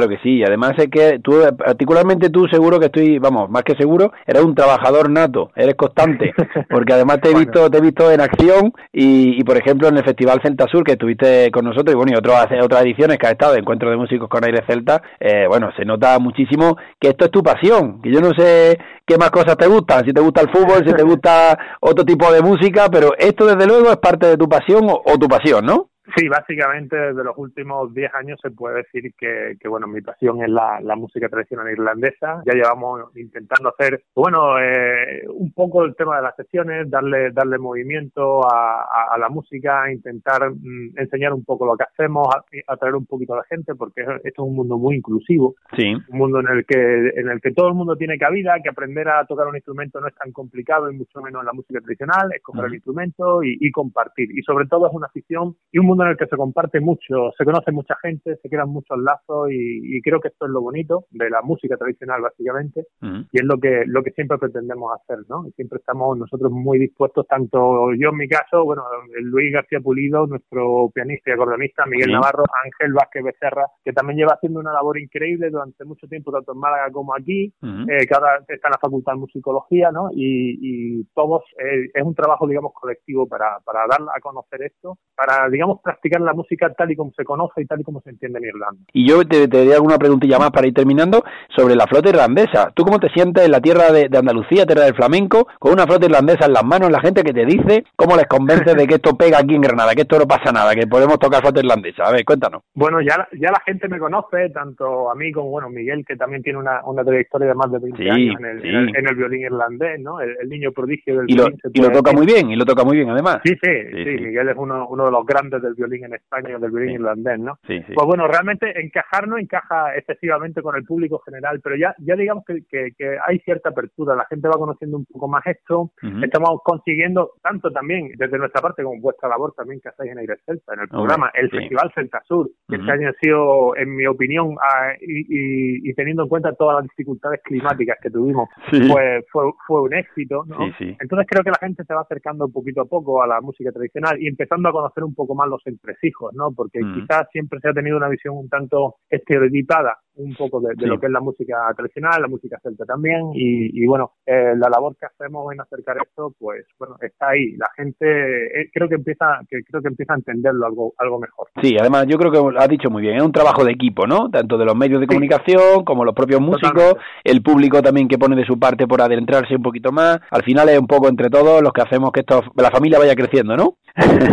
Claro 0.00 0.16
que 0.16 0.22
sí, 0.22 0.38
y 0.38 0.42
además 0.42 0.72
es 0.78 0.88
que 0.88 1.18
tú, 1.18 1.42
particularmente 1.58 2.30
tú, 2.30 2.46
seguro 2.48 2.80
que 2.80 2.86
estoy, 2.86 3.18
vamos, 3.18 3.50
más 3.50 3.64
que 3.64 3.74
seguro, 3.74 4.14
eres 4.26 4.42
un 4.42 4.54
trabajador 4.54 5.10
nato, 5.10 5.50
eres 5.54 5.74
constante, 5.74 6.32
porque 6.70 6.94
además 6.94 7.20
te 7.20 7.28
he 7.28 7.34
visto, 7.34 7.70
te 7.70 7.76
he 7.76 7.80
visto 7.82 8.10
en 8.10 8.22
acción 8.22 8.72
y, 8.94 9.44
por 9.44 9.58
ejemplo 9.58 9.88
en 9.88 9.98
el 9.98 10.04
Festival 10.04 10.40
Celta 10.42 10.64
Sur 10.68 10.84
que 10.84 10.92
estuviste 10.92 11.50
con 11.50 11.66
nosotros 11.66 11.92
y 11.92 11.96
bueno 11.96 12.12
y 12.14 12.16
otras 12.16 12.46
otras 12.62 12.80
ediciones 12.80 13.18
que 13.18 13.26
has 13.26 13.32
estado 13.32 13.52
de 13.52 13.58
Encuentro 13.58 13.90
de 13.90 13.98
Músicos 13.98 14.30
con 14.30 14.42
Aire 14.42 14.64
Celta, 14.66 15.02
eh, 15.20 15.44
bueno 15.46 15.68
se 15.76 15.84
nota 15.84 16.18
muchísimo 16.18 16.78
que 16.98 17.08
esto 17.08 17.26
es 17.26 17.30
tu 17.30 17.42
pasión, 17.42 18.00
que 18.00 18.10
yo 18.10 18.22
no 18.22 18.32
sé 18.32 18.78
qué 19.04 19.18
más 19.18 19.30
cosas 19.30 19.58
te 19.58 19.66
gustan, 19.66 20.06
si 20.06 20.14
te 20.14 20.20
gusta 20.22 20.40
el 20.40 20.48
fútbol, 20.48 20.82
si 20.86 20.94
te 20.94 21.02
gusta 21.02 21.58
otro 21.80 22.06
tipo 22.06 22.32
de 22.32 22.40
música, 22.40 22.88
pero 22.90 23.10
esto 23.18 23.44
desde 23.44 23.66
luego 23.66 23.90
es 23.90 23.98
parte 23.98 24.28
de 24.28 24.38
tu 24.38 24.48
pasión 24.48 24.86
o 24.88 25.18
tu 25.18 25.28
pasión, 25.28 25.66
¿no? 25.66 25.89
Sí, 26.16 26.28
básicamente 26.28 26.96
desde 26.96 27.24
los 27.24 27.36
últimos 27.36 27.92
10 27.94 28.14
años 28.14 28.38
se 28.42 28.50
puede 28.50 28.78
decir 28.78 29.12
que, 29.16 29.56
que 29.60 29.68
bueno, 29.68 29.86
mi 29.86 30.00
pasión 30.00 30.42
es 30.42 30.50
la, 30.50 30.80
la, 30.80 30.96
música 30.96 31.28
tradicional 31.28 31.70
irlandesa. 31.70 32.42
Ya 32.46 32.54
llevamos 32.54 33.16
intentando 33.16 33.70
hacer, 33.70 34.02
bueno, 34.14 34.58
eh, 34.58 35.22
un 35.28 35.52
poco 35.52 35.84
el 35.84 35.94
tema 35.94 36.16
de 36.16 36.22
las 36.22 36.36
sesiones, 36.36 36.90
darle 36.90 37.30
darle 37.30 37.58
movimiento 37.58 38.44
a, 38.44 38.86
a, 39.12 39.18
la 39.18 39.28
música, 39.28 39.90
intentar 39.92 40.50
mm, 40.50 40.98
enseñar 40.98 41.32
un 41.32 41.44
poco 41.44 41.66
lo 41.66 41.76
que 41.76 41.84
hacemos, 41.84 42.28
atraer 42.66 42.94
un 42.94 43.06
poquito 43.06 43.34
a 43.34 43.38
la 43.38 43.44
gente, 43.44 43.74
porque 43.74 44.02
esto 44.02 44.18
es 44.24 44.38
un 44.38 44.56
mundo 44.56 44.78
muy 44.78 44.96
inclusivo, 44.96 45.54
sí. 45.76 45.94
un 45.94 46.18
mundo 46.18 46.40
en 46.40 46.48
el 46.48 46.66
que 46.66 47.10
en 47.16 47.28
el 47.28 47.40
que 47.40 47.52
todo 47.52 47.68
el 47.68 47.74
mundo 47.74 47.96
tiene 47.96 48.18
cabida, 48.18 48.56
que 48.62 48.70
aprender 48.70 49.08
a 49.08 49.24
tocar 49.26 49.46
un 49.46 49.56
instrumento 49.56 50.00
no 50.00 50.08
es 50.08 50.14
tan 50.14 50.32
complicado 50.32 50.90
y 50.90 50.96
mucho 50.96 51.20
menos 51.20 51.40
en 51.42 51.46
la 51.46 51.52
música 51.52 51.80
tradicional, 51.80 52.32
es 52.34 52.42
coger 52.42 52.64
el 52.66 52.74
instrumento 52.74 53.42
y, 53.42 53.56
y 53.60 53.70
compartir. 53.70 54.30
Y 54.36 54.42
sobre 54.42 54.66
todo 54.66 54.86
es 54.86 54.92
una 54.92 55.06
afición 55.06 55.56
y 55.72 55.78
un 55.78 55.86
mundo 55.86 55.99
en 56.04 56.10
el 56.10 56.16
que 56.16 56.26
se 56.26 56.36
comparte 56.36 56.80
mucho, 56.80 57.32
se 57.36 57.44
conoce 57.44 57.72
mucha 57.72 57.96
gente, 58.02 58.36
se 58.36 58.48
crean 58.48 58.68
muchos 58.68 58.98
lazos 58.98 59.48
y, 59.50 60.00
creo 60.02 60.20
que 60.20 60.28
esto 60.28 60.46
es 60.46 60.52
lo 60.52 60.62
bonito 60.62 61.04
de 61.10 61.28
la 61.28 61.42
música 61.42 61.76
tradicional 61.76 62.22
básicamente 62.22 62.86
y 63.02 63.38
es 63.38 63.44
lo 63.44 63.58
que 63.58 63.82
lo 63.86 64.02
que 64.02 64.12
siempre 64.12 64.38
pretendemos 64.38 64.92
hacer, 64.98 65.18
¿no? 65.28 65.46
Y 65.46 65.52
siempre 65.52 65.78
estamos 65.78 66.16
nosotros 66.16 66.50
muy 66.50 66.78
dispuestos, 66.78 67.26
tanto 67.26 67.92
yo 67.94 68.10
en 68.10 68.16
mi 68.16 68.28
caso, 68.28 68.64
bueno, 68.64 68.84
Luis 69.20 69.52
García 69.52 69.80
Pulido, 69.80 70.26
nuestro 70.26 70.90
pianista 70.94 71.30
y 71.30 71.34
acordeonista, 71.34 71.84
Miguel 71.86 72.12
Navarro, 72.12 72.44
Ángel 72.64 72.92
Vázquez 72.94 73.24
Becerra, 73.24 73.66
que 73.84 73.92
también 73.92 74.18
lleva 74.18 74.34
haciendo 74.34 74.60
una 74.60 74.72
labor 74.72 74.98
increíble 74.98 75.50
durante 75.50 75.84
mucho 75.84 76.06
tiempo, 76.06 76.32
tanto 76.32 76.52
en 76.52 76.58
Málaga 76.58 76.90
como 76.90 77.14
aquí, 77.14 77.52
eh, 77.62 78.06
que 78.06 78.14
ahora 78.14 78.38
está 78.48 78.68
en 78.68 78.72
la 78.72 78.78
Facultad 78.80 79.12
de 79.12 79.18
Musicología, 79.18 79.90
¿no? 79.90 80.08
Y, 80.12 81.04
todos, 81.14 81.42
eh, 81.58 81.90
es 81.92 82.02
un 82.02 82.14
trabajo, 82.14 82.46
digamos, 82.46 82.72
colectivo 82.72 83.26
para, 83.26 83.58
para 83.64 83.80
dar 83.86 84.00
a 84.14 84.20
conocer 84.20 84.62
esto, 84.62 84.98
para, 85.16 85.48
digamos, 85.48 85.80
practicar 85.90 86.20
la 86.20 86.32
música 86.32 86.72
tal 86.72 86.90
y 86.90 86.96
como 86.96 87.12
se 87.16 87.24
conoce 87.24 87.62
y 87.62 87.66
tal 87.66 87.80
y 87.80 87.84
como 87.84 88.00
se 88.00 88.10
entiende 88.10 88.38
en 88.38 88.44
Irlanda. 88.46 88.80
Y 88.92 89.08
yo 89.08 89.24
te, 89.26 89.48
te 89.48 89.58
daría 89.58 89.74
alguna 89.74 89.98
preguntilla 89.98 90.38
más 90.38 90.50
para 90.50 90.66
ir 90.66 90.74
terminando 90.74 91.24
sobre 91.54 91.74
la 91.74 91.86
flota 91.86 92.08
irlandesa. 92.08 92.70
¿Tú 92.74 92.84
cómo 92.84 92.98
te 92.98 93.08
sientes 93.10 93.44
en 93.44 93.50
la 93.50 93.60
tierra 93.60 93.90
de, 93.92 94.08
Andalucía, 94.20 94.66
tierra 94.66 94.84
del 94.84 94.94
flamenco, 94.94 95.48
con 95.58 95.72
una 95.72 95.86
flota 95.86 96.06
irlandesa 96.06 96.46
en 96.46 96.52
las 96.52 96.64
manos, 96.64 96.90
la 96.90 97.00
gente 97.00 97.22
que 97.22 97.32
te 97.32 97.46
dice, 97.46 97.84
cómo 97.96 98.16
les 98.16 98.26
convence 98.26 98.74
de 98.74 98.86
que 98.86 98.94
esto 98.96 99.16
pega 99.16 99.38
aquí 99.38 99.54
en 99.54 99.62
Granada, 99.62 99.94
que 99.94 100.02
esto 100.02 100.18
no 100.18 100.26
pasa 100.26 100.52
nada, 100.52 100.74
que 100.74 100.86
podemos 100.86 101.18
tocar 101.18 101.40
flota 101.40 101.60
irlandesa? 101.60 102.04
A 102.04 102.12
ver, 102.12 102.24
cuéntanos. 102.24 102.62
Bueno, 102.74 103.00
ya, 103.00 103.26
ya 103.32 103.50
la 103.50 103.60
gente 103.64 103.88
me 103.88 103.98
conoce, 103.98 104.50
tanto 104.50 105.10
a 105.10 105.14
mí 105.14 105.32
como 105.32 105.50
bueno 105.50 105.70
Miguel, 105.70 106.04
que 106.06 106.16
también 106.16 106.42
tiene 106.42 106.58
una, 106.58 106.84
una 106.84 107.02
trayectoria 107.02 107.48
de 107.48 107.54
más 107.54 107.72
de 107.72 107.78
20 107.78 108.10
años 108.10 108.36
en 108.38 108.44
el, 108.44 108.64
en, 108.96 109.08
el, 109.08 109.16
violín 109.16 109.40
irlandés, 109.40 110.00
¿no? 110.00 110.20
El, 110.20 110.48
niño 110.48 110.72
prodigio 110.72 111.18
del 111.18 111.30
y 111.30 111.34
violín. 111.34 111.58
Lo, 111.62 111.70
y 111.72 111.80
lo 111.80 111.90
toca 111.90 112.12
muy 112.12 112.26
bien, 112.26 112.50
y 112.50 112.56
lo 112.56 112.64
toca 112.64 112.84
muy 112.84 112.96
bien 112.96 113.10
además. 113.10 113.40
Sí, 113.44 113.54
sí, 113.62 113.70
sí, 113.92 114.24
Miguel 114.24 114.48
es 114.48 114.56
uno, 114.56 114.86
uno 114.88 115.06
de 115.06 115.10
los 115.10 115.24
grandes 115.24 115.62
del 115.62 115.74
violín 115.80 116.04
en 116.04 116.14
España, 116.14 116.58
del 116.58 116.70
violín 116.70 116.94
irlandés, 116.94 117.38
¿no? 117.38 117.58
Sí, 117.66 117.80
Pues 117.94 118.06
bueno, 118.06 118.26
realmente 118.26 118.72
encajar 118.80 119.26
no 119.26 119.38
encaja 119.38 119.96
excesivamente 119.96 120.62
con 120.62 120.76
el 120.76 120.84
público 120.84 121.18
general, 121.20 121.60
pero 121.62 121.76
ya, 121.76 121.94
ya 121.98 122.14
digamos 122.14 122.44
que, 122.44 122.62
que, 122.68 123.18
hay 123.26 123.38
cierta 123.40 123.70
apertura, 123.70 124.14
la 124.14 124.26
gente 124.26 124.48
va 124.48 124.54
conociendo 124.58 124.98
un 124.98 125.06
poco 125.06 125.28
más 125.28 125.46
esto, 125.46 125.92
estamos 126.22 126.60
consiguiendo, 126.64 127.32
tanto 127.42 127.70
también 127.70 128.10
desde 128.16 128.38
nuestra 128.38 128.60
parte 128.60 128.82
como 128.82 129.00
vuestra 129.00 129.28
labor 129.28 129.52
también 129.56 129.80
que 129.80 129.88
hacéis 129.88 130.12
en 130.12 130.18
Aire 130.18 130.36
Celta, 130.44 130.74
en 130.74 130.80
el 130.80 130.88
programa, 130.88 131.30
el 131.34 131.50
Festival 131.50 131.90
Celta 131.94 132.20
Sur, 132.26 132.48
que 132.68 132.76
este 132.76 132.90
año 132.90 133.08
ha 133.08 133.12
sido, 133.20 133.76
en 133.76 133.96
mi 133.96 134.06
opinión, 134.06 134.56
ah, 134.60 134.92
y, 135.00 135.88
y, 135.88 135.94
teniendo 135.94 136.22
en 136.22 136.28
cuenta 136.28 136.52
todas 136.54 136.76
las 136.80 136.84
dificultades 136.90 137.40
climáticas 137.42 137.98
que 138.02 138.10
tuvimos, 138.10 138.48
pues 138.70 139.24
fue, 139.30 139.50
fue 139.66 139.82
un 139.82 139.94
éxito, 139.94 140.44
¿no? 140.46 140.58
Entonces 140.78 141.26
creo 141.28 141.42
que 141.42 141.50
la 141.50 141.58
gente 141.60 141.84
se 141.84 141.94
va 141.94 142.02
acercando 142.02 142.48
poquito 142.48 142.82
a 142.82 142.84
poco 142.84 143.22
a 143.22 143.26
la 143.26 143.40
música 143.40 143.72
tradicional 143.72 144.20
y 144.20 144.28
empezando 144.28 144.68
a 144.68 144.72
conocer 144.72 145.04
un 145.04 145.14
poco 145.14 145.34
más 145.34 145.48
los 145.48 145.59
entresijos, 145.66 146.32
¿no? 146.34 146.52
Porque 146.52 146.80
mm. 146.82 146.94
quizás 146.94 147.28
siempre 147.32 147.58
se 147.60 147.68
ha 147.68 147.72
tenido 147.72 147.96
una 147.96 148.08
visión 148.08 148.36
un 148.36 148.48
tanto 148.48 148.96
estereotipada 149.08 149.98
un 150.16 150.34
poco 150.34 150.60
de, 150.60 150.74
lo 150.86 150.98
que 150.98 151.06
es 151.06 151.12
la 151.12 151.20
música 151.20 151.56
tradicional, 151.76 152.22
la 152.22 152.28
música 152.28 152.58
celta 152.62 152.84
también, 152.84 153.30
y, 153.32 153.86
bueno, 153.86 154.12
eh, 154.26 154.54
la 154.56 154.68
labor 154.68 154.96
que 154.98 155.06
hacemos 155.06 155.52
en 155.52 155.60
acercar 155.60 155.96
esto, 156.04 156.34
pues 156.38 156.66
bueno, 156.78 156.96
está 157.00 157.30
ahí. 157.30 157.52
La 157.56 157.68
gente 157.76 158.06
eh, 158.06 158.70
creo 158.72 158.88
que 158.88 158.96
empieza, 158.96 159.40
que 159.48 159.62
creo 159.64 159.80
que 159.80 159.88
empieza 159.88 160.14
a 160.14 160.16
entenderlo 160.16 160.66
algo, 160.66 160.94
algo 160.98 161.18
mejor. 161.18 161.48
Sí, 161.62 161.76
además 161.78 162.06
yo 162.06 162.18
creo 162.18 162.30
que 162.30 162.38
lo 162.38 162.60
has 162.60 162.68
dicho 162.68 162.90
muy 162.90 163.02
bien, 163.02 163.16
es 163.16 163.22
un 163.22 163.32
trabajo 163.32 163.64
de 163.64 163.72
equipo, 163.72 164.06
¿no? 164.06 164.30
Tanto 164.30 164.58
de 164.58 164.64
los 164.64 164.76
medios 164.76 165.00
de 165.00 165.06
comunicación 165.06 165.84
como 165.84 166.04
los 166.04 166.14
propios 166.14 166.40
músicos, 166.40 166.96
el 167.24 167.42
público 167.42 167.82
también 167.82 168.08
que 168.08 168.18
pone 168.18 168.36
de 168.36 168.44
su 168.44 168.58
parte 168.58 168.86
por 168.86 169.00
adentrarse 169.00 169.56
un 169.56 169.62
poquito 169.62 169.92
más. 169.92 170.20
Al 170.30 170.42
final 170.42 170.68
es 170.68 170.78
un 170.78 170.86
poco 170.86 171.08
entre 171.08 171.30
todos 171.30 171.62
los 171.62 171.72
que 171.72 171.82
hacemos 171.82 172.12
que 172.12 172.20
esto, 172.20 172.42
la 172.56 172.70
familia 172.70 172.98
vaya 172.98 173.14
creciendo, 173.14 173.56
¿no? 173.56 173.76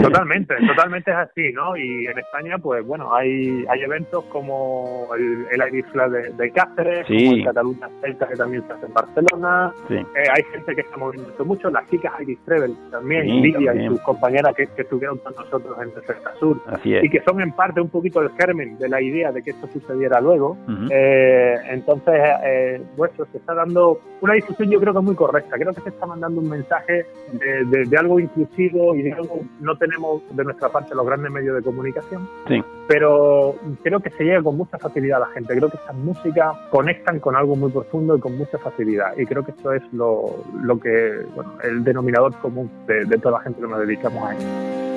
Totalmente, 0.02 0.56
totalmente 0.68 1.12
es 1.12 1.17
así, 1.18 1.52
¿no? 1.54 1.76
Y 1.78 2.08
en 2.08 2.18
España, 2.18 2.58
pues 2.58 2.86
bueno, 2.86 3.14
hay, 3.14 3.66
hay 3.70 3.82
eventos 3.82 4.24
como 4.26 5.08
el, 5.18 5.46
el 5.52 5.76
Isla 5.76 6.10
de, 6.10 6.30
de 6.30 6.52
Cáceres, 6.52 7.06
como 7.08 7.34
el 7.34 7.44
Cataluña 7.44 7.90
Celta, 8.02 8.28
que 8.28 8.36
también 8.36 8.66
se 8.68 8.74
hace 8.74 8.86
en 8.86 8.94
Barcelona. 8.94 9.74
Eh, 9.90 10.04
hay 10.34 10.44
gente 10.52 10.76
que 10.76 10.82
está 10.82 10.98
moviendo 10.98 11.46
mucho, 11.46 11.70
las 11.70 11.90
chicas 11.90 12.14
Iris 12.22 12.40
Trevel 12.46 12.76
también, 12.92 13.28
Lidia 13.42 13.76
y 13.76 13.88
sus 13.88 14.02
compañeras 14.02 14.56
que, 14.56 14.68
estuvieron 14.78 15.18
con 15.20 15.34
nosotros 15.36 15.78
en 15.82 15.92
Celta 16.04 16.34
Sur. 16.40 16.62
Y 16.84 17.10
que 17.10 17.22
son 17.22 17.42
en 17.42 17.52
parte 17.52 17.82
un 17.82 17.90
poquito 17.90 18.22
el 18.22 18.30
germen 18.32 18.78
de 18.78 18.90
la 18.90 19.02
idea 19.02 19.32
de 19.32 19.42
que 19.42 19.52
esto 19.52 19.68
sucediera 19.68 20.22
luego. 20.22 20.58
eh, 20.92 21.56
entonces, 21.70 22.14
eh, 22.44 22.82
pues, 22.96 23.12
se 23.32 23.38
está 23.38 23.54
dando 23.54 24.00
una 24.22 24.34
discusión 24.34 24.70
yo 24.70 24.80
creo 24.80 24.94
que 24.94 25.00
muy 25.00 25.16
correcta. 25.16 25.58
Creo 25.58 25.74
que 25.74 25.82
se 25.82 25.90
está 25.90 26.06
mandando 26.06 26.42
un 26.42 26.50
mensaje 26.50 27.06
de, 27.34 27.86
de 27.86 27.98
algo 27.98 28.20
inclusivo 28.20 28.96
y 28.96 29.04
de 29.04 29.14
algo 29.14 29.42
no 29.60 29.78
tenemos 29.78 30.24
de 30.36 30.44
nuestra 30.44 30.70
parte 30.70 30.96
los 30.96 31.06
grandes 31.08 31.32
medios 31.32 31.56
de 31.56 31.64
comunicación, 31.64 32.28
sí. 32.48 32.64
pero 32.88 33.56
creo 33.84 34.00
que 34.00 34.10
se 34.12 34.24
llega 34.24 34.44
con 34.44 34.58
mucha 34.58 34.78
facilidad 34.78 35.24
a 35.24 35.28
la 35.28 35.34
gente. 35.34 35.56
Creo 35.56 35.70
que 35.70 35.78
estas 35.78 35.96
músicas 35.96 36.56
conectan 36.70 37.20
con 37.20 37.36
algo 37.36 37.56
muy 37.56 37.72
profundo 37.72 38.18
y 38.18 38.20
con 38.20 38.38
mucha 38.38 38.58
facilidad. 38.58 39.18
Y 39.18 39.26
creo 39.26 39.44
que 39.44 39.52
esto 39.52 39.74
es 39.74 39.82
lo, 39.94 40.44
lo 40.62 40.80
que, 40.80 41.26
bueno, 41.36 41.54
el 41.64 41.84
denominador 41.84 42.36
común 42.40 42.70
de, 42.88 43.06
de 43.06 43.18
toda 43.18 43.40
la 43.40 43.44
gente 43.44 43.62
que 43.62 43.68
nos 43.68 43.80
dedicamos 43.80 44.30
a 44.30 44.34
esto. 44.34 44.97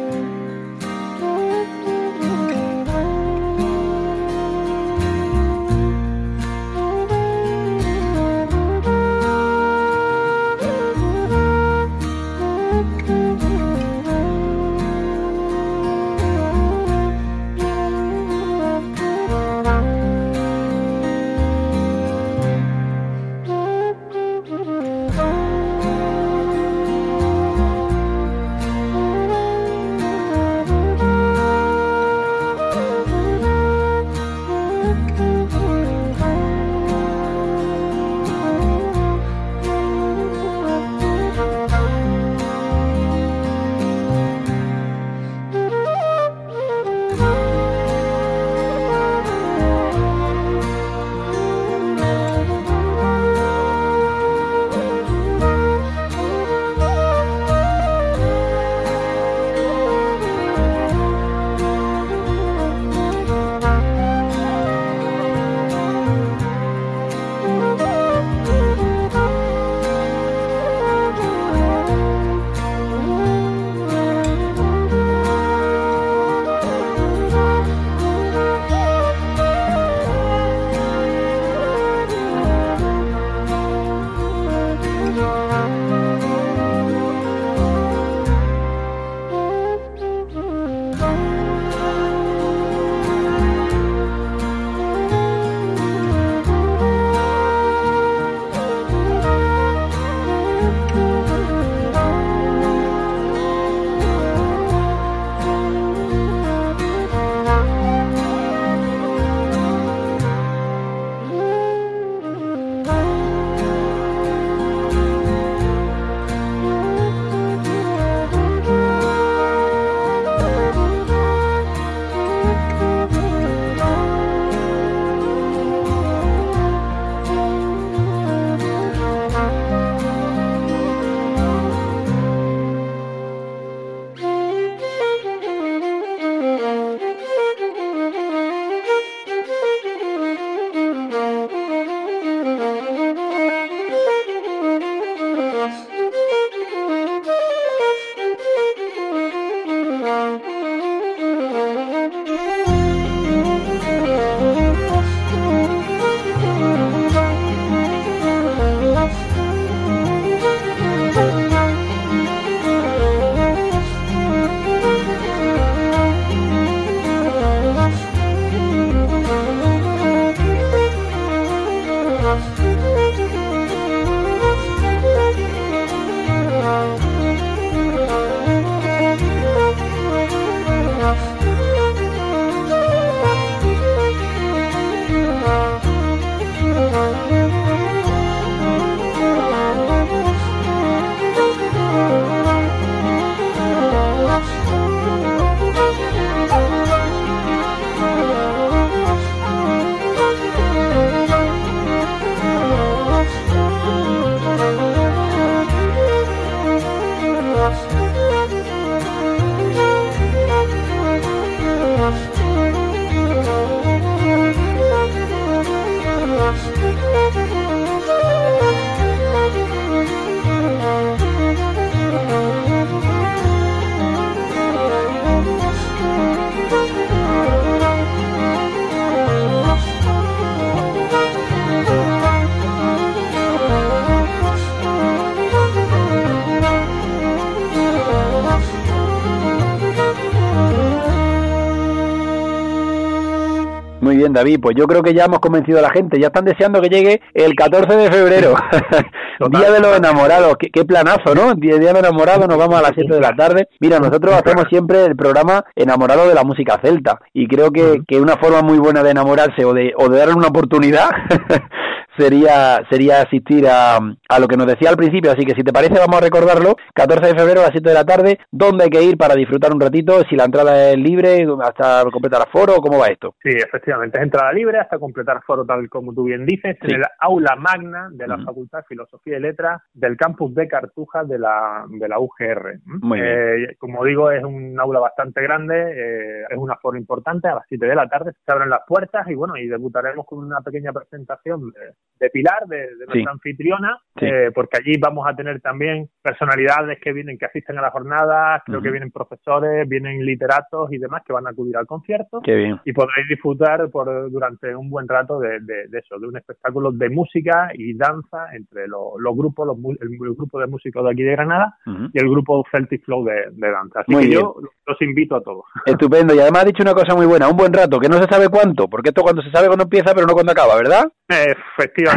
Bien, 244.17 244.33
David. 244.33 244.61
Pues 244.61 244.77
yo 244.77 244.87
creo 244.87 245.03
que 245.03 245.15
ya 245.15 245.25
hemos 245.25 245.41
convencido 245.41 245.79
a 245.79 245.83
la 245.83 245.91
gente. 245.91 246.21
Ya 246.21 246.29
están 246.29 246.45
deseando 246.45 246.81
que 246.81 246.89
llegue 246.89 247.21
el 247.35 247.55
14 247.55 247.97
de 247.97 248.11
febrero, 248.11 248.55
Día 249.51 249.71
de 249.71 249.81
los 249.81 249.97
Enamorados. 249.97 250.57
Qué, 250.59 250.85
planazo, 250.85 251.35
¿no? 251.35 251.55
Día 251.55 251.77
de 251.77 251.93
los 251.93 252.01
Enamorados, 252.01 252.49
nos 252.49 252.59
vamos 252.59 252.79
a 252.79 252.83
las 252.83 252.93
7 252.95 253.15
de 253.15 253.21
la 253.21 253.35
tarde. 253.35 253.69
Mira, 253.81 253.99
nosotros 253.99 254.35
hacemos 254.35 254.65
siempre 254.69 255.05
el 255.05 255.17
programa 255.17 255.65
Enamorado 255.75 256.29
de 256.29 256.35
la 256.35 256.45
música 256.45 256.79
celta. 256.83 257.21
Y 257.33 257.47
creo 257.47 257.71
que, 257.71 258.03
que 258.07 258.21
una 258.21 258.37
forma 258.37 258.63
muy 258.63 258.79
buena 258.79 259.03
de 259.03 259.11
enamorarse 259.11 259.65
o 259.65 259.73
de, 259.73 259.93
o 259.97 260.09
de 260.09 260.19
darle 260.19 260.35
una 260.35 260.49
oportunidad 260.49 261.11
sería, 262.21 262.83
sería 262.91 263.23
asistir 263.23 263.67
a, 263.67 263.97
a 263.97 264.39
lo 264.39 264.47
que 264.47 264.57
nos 264.57 264.67
decía 264.67 264.91
al 264.91 264.97
principio. 264.97 265.33
Así 265.33 265.45
que 265.45 265.55
si 265.55 265.63
te 265.63 265.73
parece, 265.73 265.95
vamos 265.95 266.17
a 266.19 266.25
recordarlo. 266.25 266.77
14 266.95 267.27
de 267.27 267.39
febrero 267.39 267.61
a 267.61 267.65
las 267.65 267.73
7 267.73 267.89
de 267.89 267.95
la 267.95 268.05
tarde. 268.05 268.39
¿Dónde 268.51 268.85
hay 268.85 268.91
que 268.91 269.03
ir 269.03 269.17
para 269.17 269.35
disfrutar 269.35 269.73
un 269.73 269.81
ratito? 269.81 270.23
Si 270.29 270.37
la 270.37 270.45
entrada 270.45 270.91
es 270.91 270.99
libre, 270.99 271.47
hasta 271.63 272.05
completar 272.11 272.49
foro, 272.51 272.75
¿cómo 272.77 272.99
va 272.99 273.09
esto? 273.09 273.35
Sí, 273.43 273.51
efectivamente, 273.51 274.19
es 274.19 274.25
entrada 274.25 274.53
libre 274.53 274.79
hasta 274.79 274.99
completar 274.99 275.43
foro, 275.45 275.65
tal 275.65 275.89
como 275.89 276.13
tú 276.13 276.25
bien 276.25 276.47
dices, 276.47 276.77
en 276.83 276.97
el 276.97 277.03
aula 277.19 277.57
magna 277.57 278.09
de 278.11 278.27
la 278.27 278.39
Facultad 278.39 278.79
de 278.79 278.85
Filosofía 278.85 279.39
y 279.39 279.41
Letras 279.41 279.83
del 279.93 280.17
campus 280.17 280.55
de 280.55 280.69
Cartuja 280.69 281.25
de 281.25 281.39
la, 281.39 281.85
de 281.89 282.09
la 282.09 282.19
UGR. 282.19 282.81
Eh, 283.17 283.77
como 283.79 284.05
digo, 284.05 284.31
es 284.31 284.43
un 284.45 284.79
aula 284.79 285.01
bastante 285.01 285.43
grande, 285.43 285.75
eh, 285.75 286.45
es 286.49 286.57
un 286.57 286.71
aforo 286.71 286.97
importante. 286.97 287.49
A 287.49 287.57
las 287.57 287.65
7 287.69 287.87
de 287.87 287.95
la 287.95 288.09
tarde 288.09 288.33
se 288.45 288.53
abren 288.53 288.71
las 288.71 288.83
puertas 288.87 289.27
y 289.29 289.35
bueno, 289.35 289.57
y 289.57 289.67
debutaremos 289.67 290.27
con 290.27 290.39
una 290.39 290.61
pequeña 290.61 290.93
presentación 290.93 291.71
de, 291.71 291.95
de 292.21 292.31
Pilar, 292.31 292.67
de, 292.69 292.87
nuestra 293.07 293.33
anfitriona, 293.33 293.99
eh, 294.21 294.51
porque 294.55 294.79
allí 294.79 294.99
vamos 295.01 295.27
a 295.27 295.35
tener 295.35 295.61
también 295.61 296.09
personalidades 296.23 297.01
que 297.01 297.13
vienen, 297.13 297.39
que 297.39 297.47
asisten 297.47 297.79
a 297.79 297.83
la 297.83 297.91
jornada, 297.91 298.63
creo 298.65 298.83
que 298.83 298.91
vienen 298.91 299.11
profesores, 299.11 299.89
vienen 299.89 300.25
literatos 300.25 300.93
y 300.93 300.99
demás 300.99 301.23
que 301.27 301.33
van 301.33 301.47
a 301.47 301.51
acudir 301.51 301.77
al 301.77 301.87
concierto. 301.87 302.43
Y 302.85 302.93
podréis 302.93 303.29
disfrutar 303.29 303.89
por, 303.91 304.31
durante 304.31 304.75
un 304.77 304.91
buen 304.91 305.09
rato 305.09 305.41
de, 305.41 305.59
eso, 305.93 306.19
de 306.19 306.29
un 306.29 306.37
espectáculo 306.37 306.93
de 306.93 307.09
música 307.09 307.71
y 307.75 307.95
danza 307.95 308.55
entre 308.55 308.87
los, 308.87 309.15
grupos, 309.35 309.67
los, 309.67 309.77
el, 310.01 310.19
grupo 310.19 310.61
de 310.61 310.67
músicos 310.67 311.03
de 311.05 311.11
aquí 311.11 311.23
de 311.23 311.33
Granada 311.33 311.77
y 312.13 312.19
el 312.19 312.29
grupo 312.29 312.65
Celtic 312.71 313.05
Flow 313.05 313.25
de, 313.25 313.71
danza. 313.71 314.01
Así 314.01 314.15
que 314.15 314.31
yo 314.31 314.57
los 314.87 315.03
invito 315.03 315.37
a 315.37 315.43
todos. 315.43 315.65
Estupendo. 315.87 316.35
Y 316.35 316.41
además 316.41 316.65
ha 316.65 316.67
dicho 316.67 316.83
una 316.83 316.95
cosa 316.95 317.15
muy 317.15 317.27
buena, 317.27 317.49
un 317.49 317.57
buen 317.57 317.73
rato, 317.73 317.99
que 317.99 318.09
no 318.09 318.19
se 318.19 318.29
sabe 318.29 318.49
cuánto, 318.49 318.89
porque 318.89 319.09
esto 319.09 319.23
cuando 319.23 319.41
se 319.41 319.51
sabe 319.51 319.69
cuando 319.69 319.85
empieza, 319.85 320.15
pero 320.15 320.27
no 320.27 320.35
cuando 320.35 320.53
acaba, 320.53 320.77
¿verdad? 320.77 321.11
Efectivamente, 321.29 322.10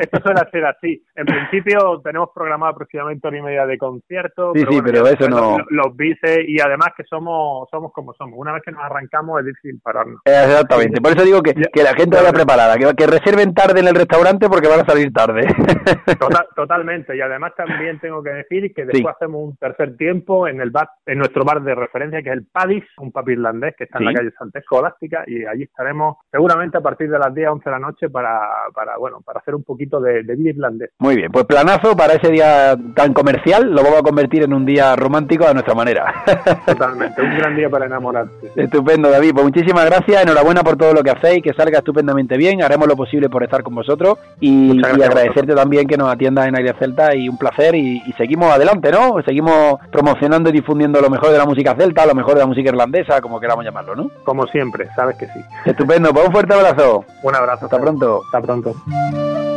esto 0.00 0.18
suele, 0.22 0.50
ser 0.50 0.66
así. 0.66 1.02
En 1.14 1.26
principio 1.26 2.00
tenemos 2.02 2.30
programado 2.34 2.72
aproximadamente 2.72 3.28
una 3.28 3.38
y 3.38 3.42
media 3.42 3.66
de 3.66 3.78
conciertos. 3.78 4.52
Sí, 4.54 4.64
sí, 4.68 4.80
pero 4.82 5.06
eso 5.06 5.28
no. 5.28 5.58
Los, 5.68 5.96
bices 5.96 6.40
y 6.46 6.60
además 6.60 6.90
que 6.96 7.04
somos 7.04 7.68
somos 7.70 7.92
como 7.92 8.14
somos. 8.14 8.38
Una 8.38 8.52
vez 8.52 8.62
que 8.64 8.72
nos 8.72 8.82
arrancamos 8.82 9.40
es 9.40 9.46
difícil 9.46 9.80
pararnos. 9.82 10.20
Exactamente. 10.24 11.00
Por 11.00 11.12
eso 11.12 11.24
digo 11.24 11.42
que, 11.42 11.52
que 11.54 11.82
la 11.82 11.94
gente 11.94 12.16
vaya 12.16 12.32
preparada, 12.32 12.76
que, 12.76 12.94
que, 12.94 13.06
reserven 13.06 13.52
tarde 13.54 13.80
en 13.80 13.88
el 13.88 13.94
restaurante 13.94 14.48
porque 14.48 14.68
van 14.68 14.80
a 14.80 14.84
salir 14.84 15.12
tarde. 15.12 15.46
totalmente. 16.56 17.16
Y 17.16 17.20
además 17.20 17.52
también 17.56 17.98
tengo 18.00 18.22
que 18.22 18.30
decir 18.30 18.72
que 18.74 18.84
después 18.84 19.14
hacemos 19.14 19.42
un 19.42 19.56
tercer 19.56 19.96
tiempo 19.96 20.46
en 20.48 20.60
el 20.60 20.70
bar, 20.70 20.88
en 21.06 21.18
nuestro 21.18 21.44
bar 21.44 21.62
de 21.62 21.74
referencia 21.74 22.22
que 22.22 22.30
es 22.30 22.36
el 22.36 22.46
Padis, 22.46 22.84
un 22.98 23.12
pub 23.12 23.28
irlandés 23.28 23.74
que 23.76 23.84
está 23.84 23.98
en 23.98 24.06
la 24.06 24.14
calle 24.14 24.30
Santa 24.38 24.58
Escolástica 24.58 25.24
y 25.26 25.44
allí 25.44 25.64
estaremos 25.64 26.18
seguramente 26.30 26.78
a 26.78 26.80
partir 26.80 27.10
de 27.10 27.18
las 27.18 27.34
10 27.34 27.48
a 27.48 27.52
11 27.52 27.64
de 27.64 27.70
la 27.70 27.78
noche 27.78 28.10
para, 28.10 28.40
para 28.74 28.96
bueno 28.96 29.09
para 29.24 29.40
hacer 29.40 29.54
un 29.54 29.62
poquito 29.62 30.00
de, 30.00 30.22
de 30.22 30.34
irlandés. 30.48 30.90
Muy 30.98 31.16
bien, 31.16 31.30
pues 31.30 31.44
planazo 31.44 31.96
para 31.96 32.14
ese 32.14 32.30
día 32.30 32.76
tan 32.94 33.12
comercial, 33.12 33.70
lo 33.70 33.82
vamos 33.82 34.00
a 34.00 34.02
convertir 34.02 34.42
en 34.42 34.52
un 34.52 34.64
día 34.64 34.96
romántico 34.96 35.46
a 35.46 35.52
nuestra 35.52 35.74
manera. 35.74 36.14
Totalmente, 36.66 37.20
un 37.20 37.36
gran 37.36 37.56
día 37.56 37.68
para 37.68 37.86
enamorarse. 37.86 38.52
Estupendo, 38.56 39.10
David. 39.10 39.32
Pues 39.32 39.44
muchísimas 39.44 39.86
gracias, 39.86 40.22
enhorabuena 40.22 40.62
por 40.62 40.76
todo 40.76 40.92
lo 40.92 41.02
que 41.02 41.10
hacéis, 41.10 41.42
que 41.42 41.52
salga 41.52 41.78
estupendamente 41.78 42.36
bien, 42.36 42.62
haremos 42.62 42.88
lo 42.88 42.96
posible 42.96 43.28
por 43.28 43.42
estar 43.42 43.62
con 43.62 43.74
vosotros 43.74 44.18
y, 44.40 44.80
agradecerte 44.84 45.54
también 45.54 45.86
que 45.86 45.96
nos 45.96 46.12
atiendas 46.12 46.46
en 46.46 46.56
Aire 46.56 46.74
Celta 46.78 47.14
y 47.14 47.28
un 47.28 47.38
placer 47.38 47.74
y, 47.74 48.00
seguimos 48.16 48.52
adelante, 48.52 48.90
¿no? 48.90 49.22
Seguimos 49.24 49.78
promocionando 49.90 50.50
y 50.50 50.52
difundiendo 50.52 51.00
lo 51.00 51.08
mejor 51.08 51.30
de 51.30 51.38
la 51.38 51.46
música 51.46 51.74
celta, 51.74 52.04
lo 52.06 52.14
mejor 52.14 52.34
de 52.34 52.40
la 52.40 52.46
música 52.46 52.68
irlandesa, 52.70 53.20
como 53.20 53.40
queramos 53.40 53.64
llamarlo, 53.64 53.96
¿no? 53.96 54.10
Como 54.24 54.46
siempre, 54.46 54.88
sabes 54.94 55.16
que 55.16 55.26
sí. 55.26 55.40
Estupendo, 55.64 56.12
pues 56.12 56.26
un 56.26 56.32
fuerte 56.32 56.54
abrazo. 56.54 57.04
Un 57.22 57.34
abrazo. 57.34 57.66
Hasta 57.66 57.78
pronto. 57.78 58.22
Hasta 58.26 58.40
pronto. 58.40 58.74
thank 59.00 59.14
you 59.14 59.49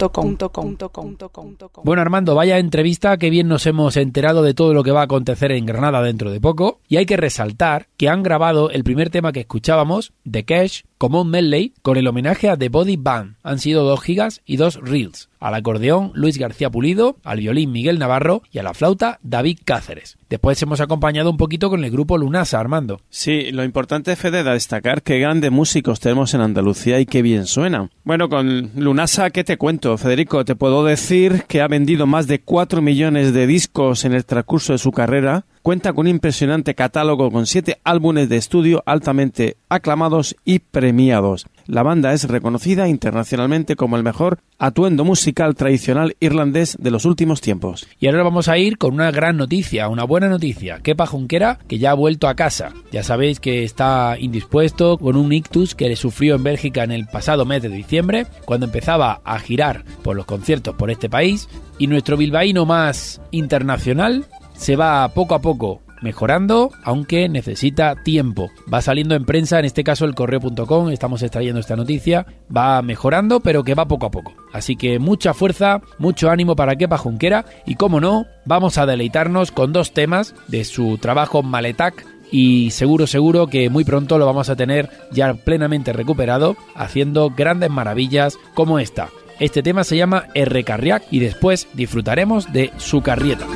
Bueno, 1.83 2.03
Armando, 2.03 2.35
vaya 2.35 2.59
entrevista, 2.59 3.17
que 3.17 3.31
bien 3.31 3.49
nos 3.49 3.67
hemos 3.67 3.97
enterado 3.97 4.43
de 4.43 4.55
todo 4.55 4.75
lo 4.75 4.83
que 4.83 4.93
va 4.93 5.01
a 5.01 5.05
acontecer 5.05 5.53
en 5.53 5.67
Granada 5.67 6.03
dentro 6.03 6.31
de 6.31 6.41
poco. 6.41 6.81
Y 6.89 6.97
hay 6.97 7.07
que 7.07 7.17
resaltar 7.17 7.89
que 7.97 8.09
han 8.09 8.23
grabado 8.23 8.71
el 8.71 8.85
primer 8.85 9.11
tema 9.11 9.33
que 9.33 9.41
escuchábamos, 9.41 10.13
The 10.31 10.45
Cash, 10.45 10.83
como 11.05 11.21
un 11.21 11.29
medley, 11.29 11.75
con 11.83 11.99
el 11.99 12.07
homenaje 12.07 12.49
a 12.49 12.57
The 12.57 12.71
Body 12.71 12.97
Band. 12.97 13.37
Han 13.43 13.59
sido 13.59 13.85
dos 13.85 14.01
gigas 14.01 14.41
y 14.47 14.57
dos 14.57 14.81
reels 14.81 15.29
al 15.45 15.53
acordeón 15.53 16.11
Luis 16.15 16.39
García 16.39 16.71
Pulido, 16.71 17.19
al 17.23 17.41
violín 17.41 17.71
Miguel 17.71 17.99
Navarro 17.99 18.43
y 18.51 18.61
a 18.61 18.63
la 18.63 18.73
flauta 18.73 19.19
David 19.23 19.59
Cáceres. 19.63 20.17
Después 20.31 20.61
hemos 20.63 20.81
acompañado 20.81 21.31
un 21.31 21.37
poquito 21.37 21.69
con 21.69 21.85
el 21.85 21.91
grupo 21.91 22.17
Lunasa, 22.17 22.59
Armando. 22.59 23.03
Sí, 23.11 23.53
lo 23.53 23.63
importante, 23.63 24.17
Fede, 24.17 24.43
de 24.43 24.53
destacar 24.53 25.03
qué 25.03 25.19
grandes 25.19 25.53
músicos 25.53 26.01
tenemos 26.01 26.33
en 26.33 26.41
Andalucía 26.41 26.99
y 26.99 27.05
qué 27.05 27.21
bien 27.21 27.45
suenan. 27.45 27.91
Bueno, 28.05 28.31
con 28.31 28.71
Lunasa, 28.75 29.29
¿qué 29.29 29.45
te 29.45 29.59
cuento, 29.59 29.99
Federico? 29.99 30.47
Te 30.47 30.57
puedo 30.57 30.83
decir 30.83 31.45
que 31.47 31.61
ha 31.61 31.69
vendido 31.69 32.07
más 32.07 32.27
de 32.27 32.41
4 32.41 32.81
millones 32.81 33.35
de 33.35 33.47
discos 33.47 34.07
en 34.07 34.15
el 34.15 34.25
transcurso 34.25 34.73
de 34.73 34.79
su 34.79 34.93
carrera, 34.93 35.45
cuenta 35.65 35.95
con 35.95 36.05
un 36.05 36.09
impresionante 36.09 36.75
catálogo 36.75 37.31
con 37.31 37.47
siete 37.47 37.81
álbumes 37.85 38.29
de 38.29 38.37
estudio 38.37 38.83
altamente 38.85 39.57
aclamados 39.71 40.37
y 40.45 40.59
premiados. 40.59 41.47
La 41.67 41.83
banda 41.83 42.13
es 42.13 42.29
reconocida 42.29 42.87
internacionalmente 42.87 43.75
como 43.75 43.97
el 43.97 44.03
mejor 44.03 44.41
atuendo 44.59 45.07
musical 45.07 45.55
tradicional 45.55 46.17
irlandés 46.21 46.77
de 46.79 46.91
los 46.91 47.07
últimos 47.07 47.41
tiempos. 47.41 47.87
Y 47.99 48.07
ahora 48.09 48.23
vamos 48.23 48.49
a 48.49 48.59
ir 48.59 48.77
con 48.77 48.93
una 48.93 49.11
gran 49.11 49.39
noticia, 49.39 49.89
una 49.89 50.05
buena 50.05 50.29
noticia. 50.29 50.81
Kepa 50.81 51.07
Junquera, 51.07 51.59
que 51.67 51.79
ya 51.79 51.93
ha 51.93 51.95
vuelto 51.95 52.29
a 52.29 52.35
casa. 52.35 52.75
Ya 52.93 53.03
sabéis 53.03 53.41
que 53.41 53.65
está 53.65 54.17
indispuesto 54.19 54.99
con 54.99 55.17
un 55.17 55.33
ictus 55.33 55.75
que 55.75 55.89
le 55.89 55.97
sufrió 55.97 56.35
en 56.35 56.45
Bélgica 56.45 56.85
en 56.85 56.93
el 56.93 57.07
pasado 57.07 57.47
mes 57.47 57.63
de 57.63 57.71
diciembre, 57.71 58.27
cuando 58.45 58.67
empezaba 58.67 59.23
a 59.25 59.39
girar 59.39 59.87
por 60.03 60.15
los 60.15 60.27
conciertos 60.27 60.75
por 60.75 60.91
este 60.91 61.09
país. 61.09 61.49
Y 61.79 61.87
nuestro 61.87 62.19
bilbaíno 62.19 62.67
más 62.67 63.21
internacional 63.31 64.27
se 64.55 64.77
va 64.77 65.09
poco 65.09 65.35
a 65.35 65.41
poco 65.41 65.81
mejorando, 66.05 66.71
aunque 66.85 67.29
necesita 67.29 67.97
tiempo. 67.97 68.51
Va 68.73 68.83
saliendo 68.83 69.15
en 69.15 69.25
prensa, 69.25 69.59
en 69.59 69.65
este 69.65 69.83
caso 69.83 70.05
el 70.05 70.15
correo.com, 70.15 70.91
estamos 70.91 71.23
extrayendo 71.23 71.61
esta 71.61 71.77
noticia, 71.77 72.27
va 72.55 72.81
mejorando, 72.83 73.41
pero 73.41 73.65
que 73.65 73.75
va 73.75 73.89
poco 73.89 74.07
a 74.07 74.11
poco. 74.11 74.35
Así 74.53 74.77
que 74.77 74.99
mucha 74.99 75.33
fuerza, 75.33 75.81
mucho 75.99 76.31
ánimo 76.31 76.55
para 76.55 76.77
Kepa 76.77 76.99
Junquera 76.99 77.47
y 77.65 77.77
como 77.77 78.01
no, 78.01 78.27
vamos 78.45 78.77
a 78.77 78.87
deleitarnos 78.87 79.51
con 79.51 79.73
dos 79.73 79.93
temas 79.93 80.35
de 80.47 80.65
su 80.65 80.99
trabajo 80.99 81.43
Maletac 81.43 82.07
y 82.31 82.71
seguro, 82.71 83.07
seguro 83.07 83.47
que 83.47 83.71
muy 83.71 83.85
pronto 83.85 84.19
lo 84.19 84.27
vamos 84.27 84.51
a 84.51 84.57
tener 84.57 84.91
ya 85.11 85.35
plenamente 85.35 85.93
recuperado, 85.93 86.57
haciendo 86.75 87.31
grandes 87.31 87.71
maravillas 87.71 88.39
como 88.55 88.79
esta. 88.79 89.09
Este 89.41 89.63
tema 89.63 89.85
se 89.85 89.97
llama 89.97 90.27
R. 90.35 90.65
Carriac 90.65 91.05
y 91.11 91.19
después 91.19 91.67
disfrutaremos 91.73 92.53
de 92.53 92.73
su 92.77 93.01
carrieta. 93.01 93.47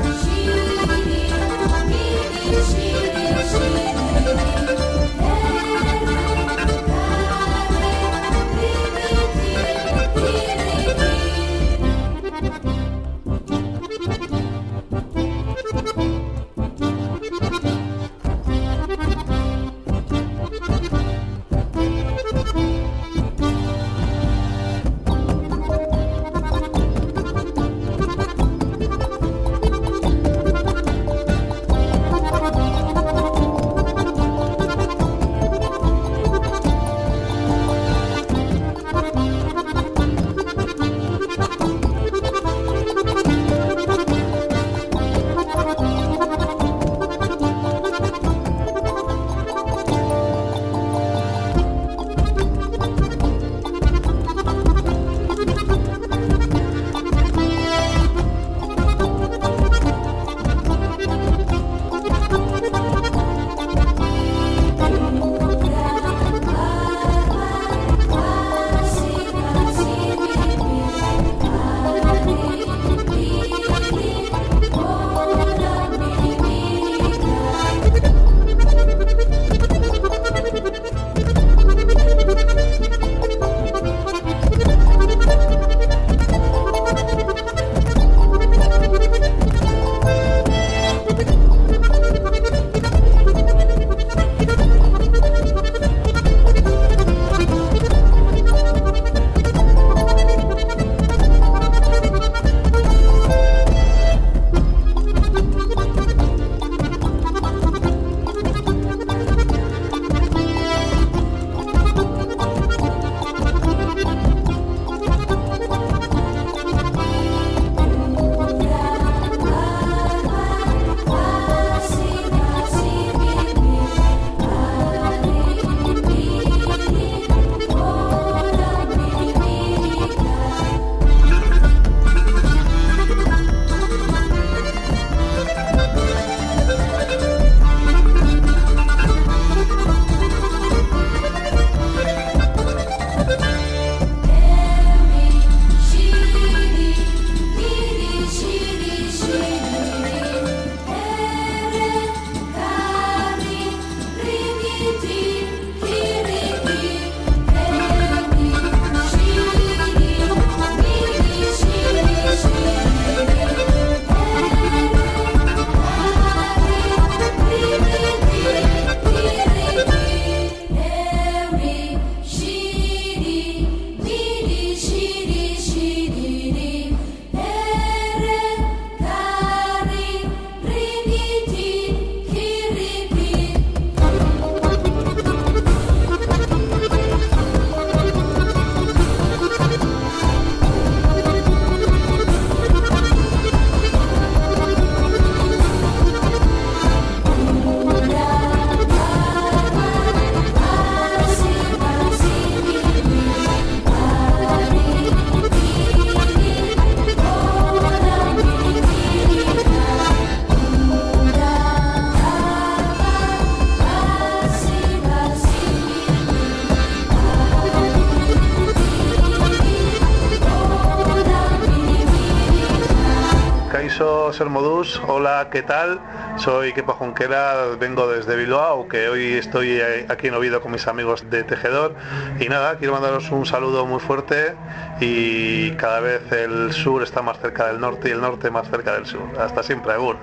¿Qué 225.50 225.62
tal? 225.62 226.00
Soy 226.36 226.72
Kepa 226.72 226.94
Junquera, 226.94 227.66
vengo 227.78 228.08
desde 228.08 228.36
Bilbao, 228.36 228.88
que 228.88 229.08
hoy 229.08 229.34
estoy 229.34 229.80
aquí 230.08 230.28
en 230.28 230.34
Oviedo 230.34 230.60
con 230.60 230.72
mis 230.72 230.86
amigos 230.86 231.28
de 231.30 231.44
Tejedor. 231.44 231.94
Y 232.40 232.48
nada, 232.48 232.76
quiero 232.76 232.92
mandaros 232.92 233.30
un 233.30 233.46
saludo 233.46 233.86
muy 233.86 234.00
fuerte 234.00 234.54
y 235.00 235.72
cada 235.72 236.00
vez 236.00 236.30
el 236.32 236.72
sur 236.72 237.02
está 237.02 237.22
más 237.22 237.38
cerca 237.40 237.66
del 237.68 237.80
norte 237.80 238.08
y 238.08 238.12
el 238.12 238.20
norte 238.20 238.50
más 238.50 238.68
cerca 238.68 238.94
del 238.94 239.06
sur. 239.06 239.22
Hasta 239.38 239.62
siempre, 239.62 239.92
Agur. 239.92 240.16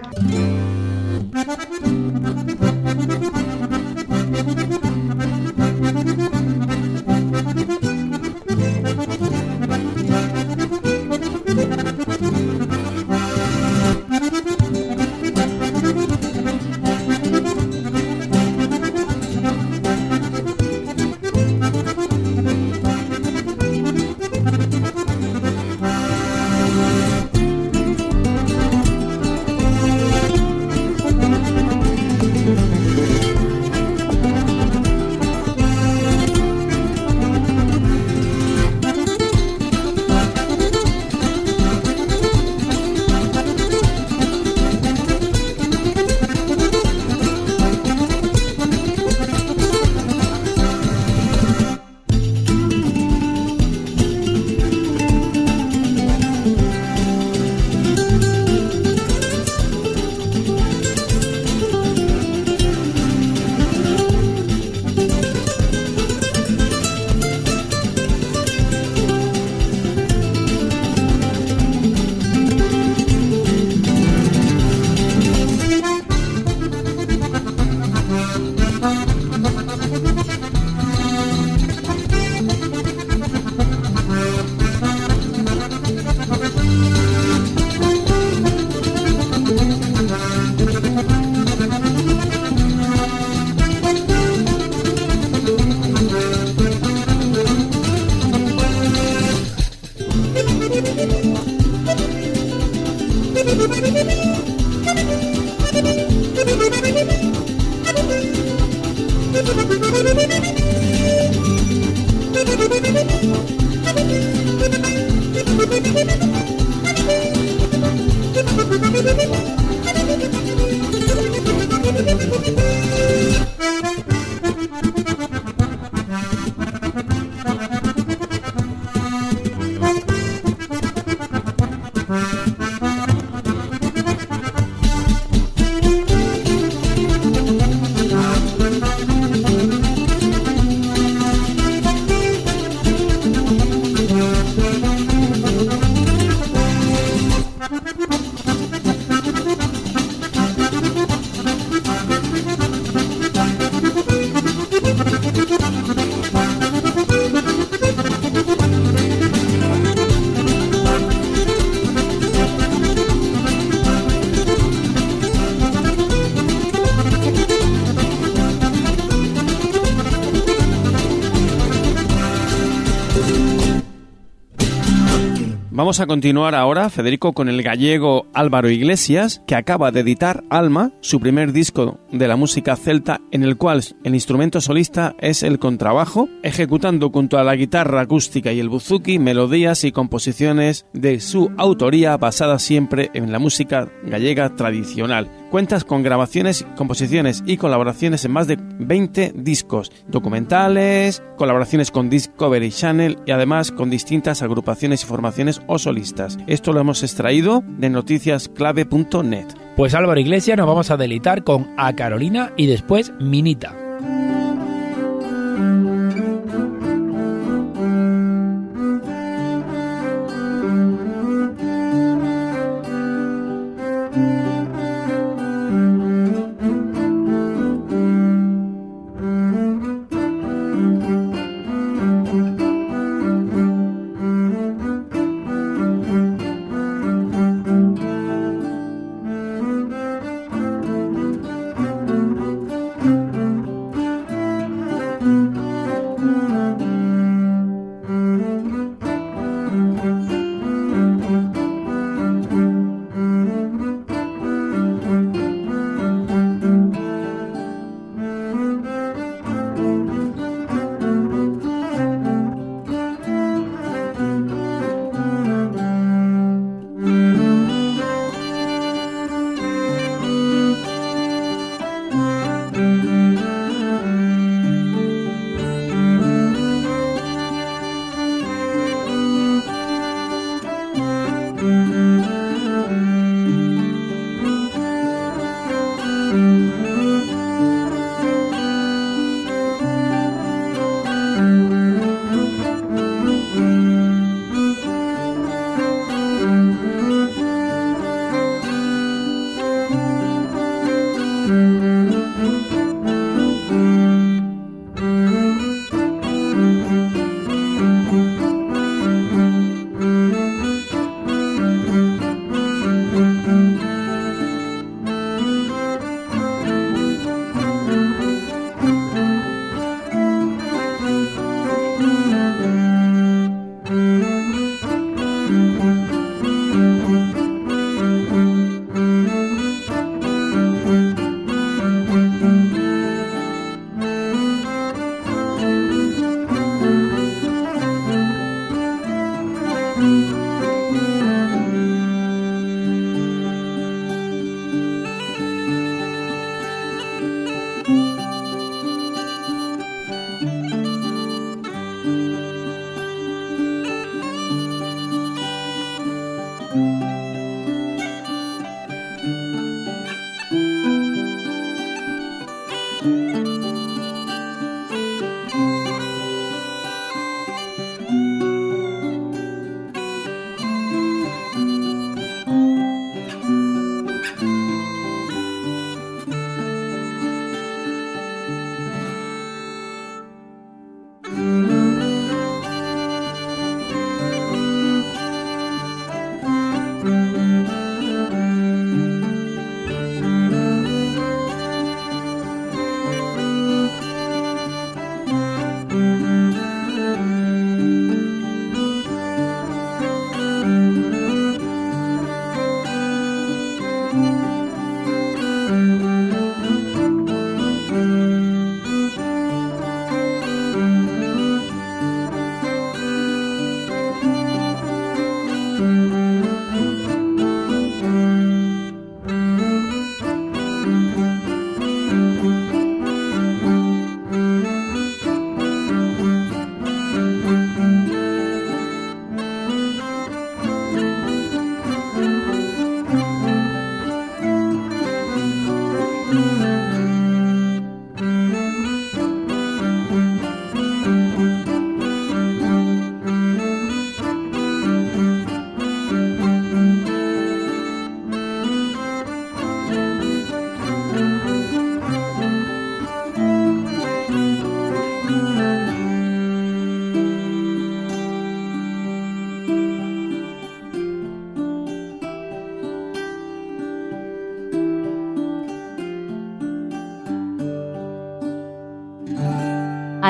Vamos 175.75 175.99
a 175.99 176.07
continuar 176.07 176.55
ahora, 176.55 176.89
Federico, 176.89 177.33
con 177.33 177.49
el 177.49 177.61
gallego 177.61 178.27
Álvaro 178.33 178.69
Iglesias, 178.69 179.41
que 179.45 179.55
acaba 179.55 179.91
de 179.91 179.99
editar 179.99 180.45
Alma, 180.49 180.93
su 181.01 181.19
primer 181.19 181.51
disco 181.51 181.99
de 182.13 182.29
la 182.29 182.37
música 182.37 182.77
celta, 182.77 183.19
en 183.31 183.43
el 183.43 183.57
cual 183.57 183.83
el 184.05 184.13
instrumento 184.13 184.61
solista 184.61 185.15
es 185.19 185.43
el 185.43 185.59
contrabajo, 185.59 186.29
ejecutando 186.43 187.09
junto 187.09 187.37
a 187.37 187.43
la 187.43 187.57
guitarra 187.57 187.99
acústica 187.99 188.53
y 188.53 188.61
el 188.61 188.69
buzuki 188.69 189.19
melodías 189.19 189.83
y 189.83 189.91
composiciones 189.91 190.85
de 190.93 191.19
su 191.19 191.51
autoría 191.57 192.15
basadas 192.15 192.63
siempre 192.63 193.11
en 193.13 193.33
la 193.33 193.39
música 193.39 193.91
gallega 194.05 194.55
tradicional. 194.55 195.29
Cuentas 195.55 195.85
con 195.85 196.03
grabaciones, 196.03 196.67
composiciones 196.75 197.41
y 197.45 197.55
colaboraciones 197.55 198.25
en 198.25 198.33
más 198.33 198.45
de 198.45 198.57
20 198.59 199.31
discos, 199.37 199.89
documentales, 200.05 201.23
colaboraciones 201.37 201.91
con 201.91 202.09
Discovery 202.09 202.71
Channel 202.71 203.19
y 203.25 203.31
además 203.31 203.71
con 203.71 203.89
distintas 203.89 204.41
agrupaciones 204.41 205.03
y 205.03 205.05
formaciones 205.05 205.61
o 205.67 205.79
solistas. 205.79 206.37
Esto 206.47 206.73
lo 206.73 206.81
hemos 206.81 207.03
extraído 207.03 207.63
de 207.65 207.89
noticiasclave.net. 207.89 209.47
Pues 209.77 209.93
Álvaro 209.93 210.19
Iglesias 210.19 210.57
nos 210.57 210.67
vamos 210.67 210.91
a 210.91 210.97
delitar 210.97 211.45
con 211.45 211.73
A 211.77 211.95
Carolina 211.95 212.51
y 212.57 212.67
después 212.67 213.13
Minita. 213.21 213.84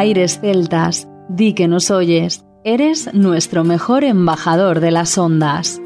Aires 0.06 0.38
celtas, 0.40 1.08
di 1.30 1.56
que 1.56 1.68
nos 1.68 1.90
oyes, 1.90 2.46
eres 2.64 3.12
nuestro 3.16 3.64
mejor 3.64 4.04
embajador 4.04 4.80
de 4.80 4.92
las 4.92 5.18
ondas. 5.18 5.82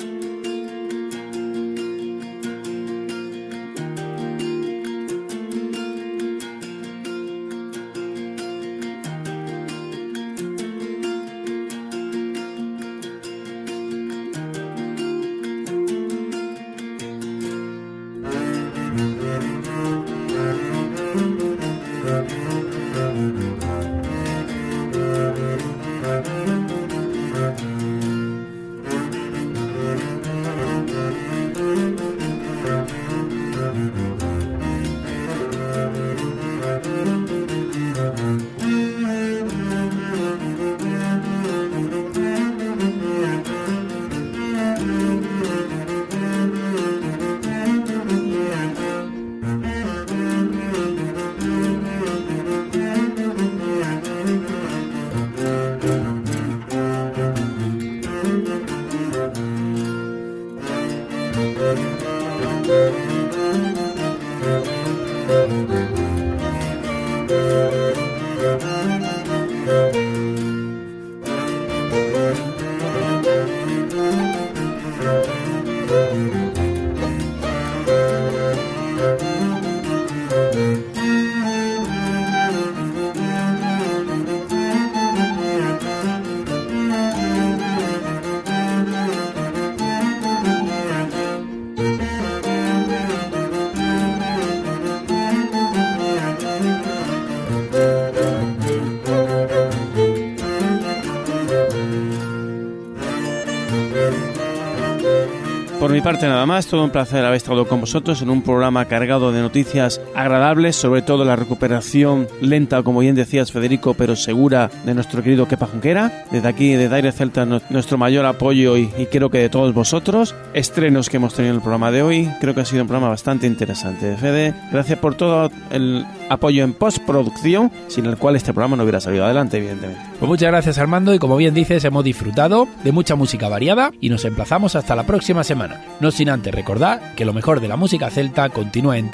Mi 105.99 106.03
parte 106.03 106.27
nada 106.27 106.45
más, 106.45 106.65
todo 106.65 106.85
un 106.85 106.91
placer 106.91 107.25
haber 107.25 107.35
estado 107.35 107.67
con 107.67 107.81
vosotros 107.81 108.21
en 108.21 108.29
un 108.29 108.41
programa 108.41 108.85
cargado 108.85 109.33
de 109.33 109.41
noticias 109.41 109.99
agradables, 110.19 110.75
sobre 110.75 111.01
todo 111.01 111.23
la 111.23 111.35
recuperación 111.35 112.27
lenta, 112.41 112.83
como 112.83 112.99
bien 112.99 113.15
decías 113.15 113.51
Federico, 113.51 113.93
pero 113.93 114.15
segura 114.15 114.69
de 114.83 114.93
nuestro 114.93 115.23
querido 115.23 115.47
Kepa 115.47 115.67
Junquera. 115.67 116.25
Desde 116.29 116.47
aquí, 116.47 116.73
de 116.73 116.93
Aire 116.93 117.11
Celta, 117.11 117.45
nuestro 117.45 117.97
mayor 117.97 118.25
apoyo 118.25 118.75
y, 118.75 118.91
y, 118.97 119.05
creo 119.05 119.29
que 119.29 119.39
de 119.39 119.49
todos 119.49 119.73
vosotros. 119.73 120.35
Estrenos 120.53 121.09
que 121.09 121.17
hemos 121.17 121.33
tenido 121.33 121.51
en 121.51 121.57
el 121.57 121.61
programa 121.61 121.91
de 121.91 122.03
hoy, 122.03 122.29
creo 122.41 122.53
que 122.53 122.61
ha 122.61 122.65
sido 122.65 122.81
un 122.81 122.87
programa 122.87 123.09
bastante 123.09 123.47
interesante. 123.47 124.17
Fede, 124.17 124.53
gracias 124.71 124.99
por 124.99 125.15
todo 125.15 125.49
el 125.71 126.05
apoyo 126.29 126.63
en 126.63 126.73
postproducción, 126.73 127.71
sin 127.87 128.05
el 128.05 128.17
cual 128.17 128.35
este 128.35 128.53
programa 128.53 128.75
no 128.75 128.83
hubiera 128.83 128.99
salido 128.99 129.25
adelante, 129.25 129.57
evidentemente. 129.57 130.01
Pues 130.19 130.27
muchas 130.27 130.49
gracias 130.49 130.77
Armando 130.77 131.13
y 131.13 131.19
como 131.19 131.37
bien 131.37 131.53
dices, 131.53 131.85
hemos 131.85 132.03
disfrutado 132.03 132.67
de 132.83 132.91
mucha 132.91 133.15
música 133.15 133.47
variada 133.47 133.91
y 134.01 134.09
nos 134.09 134.25
emplazamos 134.25 134.75
hasta 134.75 134.95
la 134.95 135.05
próxima 135.05 135.43
semana. 135.43 135.81
No 136.01 136.11
sin 136.11 136.29
antes 136.29 136.53
recordar 136.53 137.15
que 137.15 137.25
lo 137.25 137.33
mejor 137.33 137.61
de 137.61 137.69
la 137.69 137.77
música 137.77 138.09
celta 138.09 138.49
continúa 138.49 138.97
en 138.97 139.09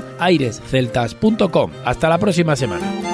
www.airesceltas.com. 0.00 1.70
Hasta 1.84 2.08
la 2.08 2.18
próxima 2.18 2.56
semana. 2.56 3.13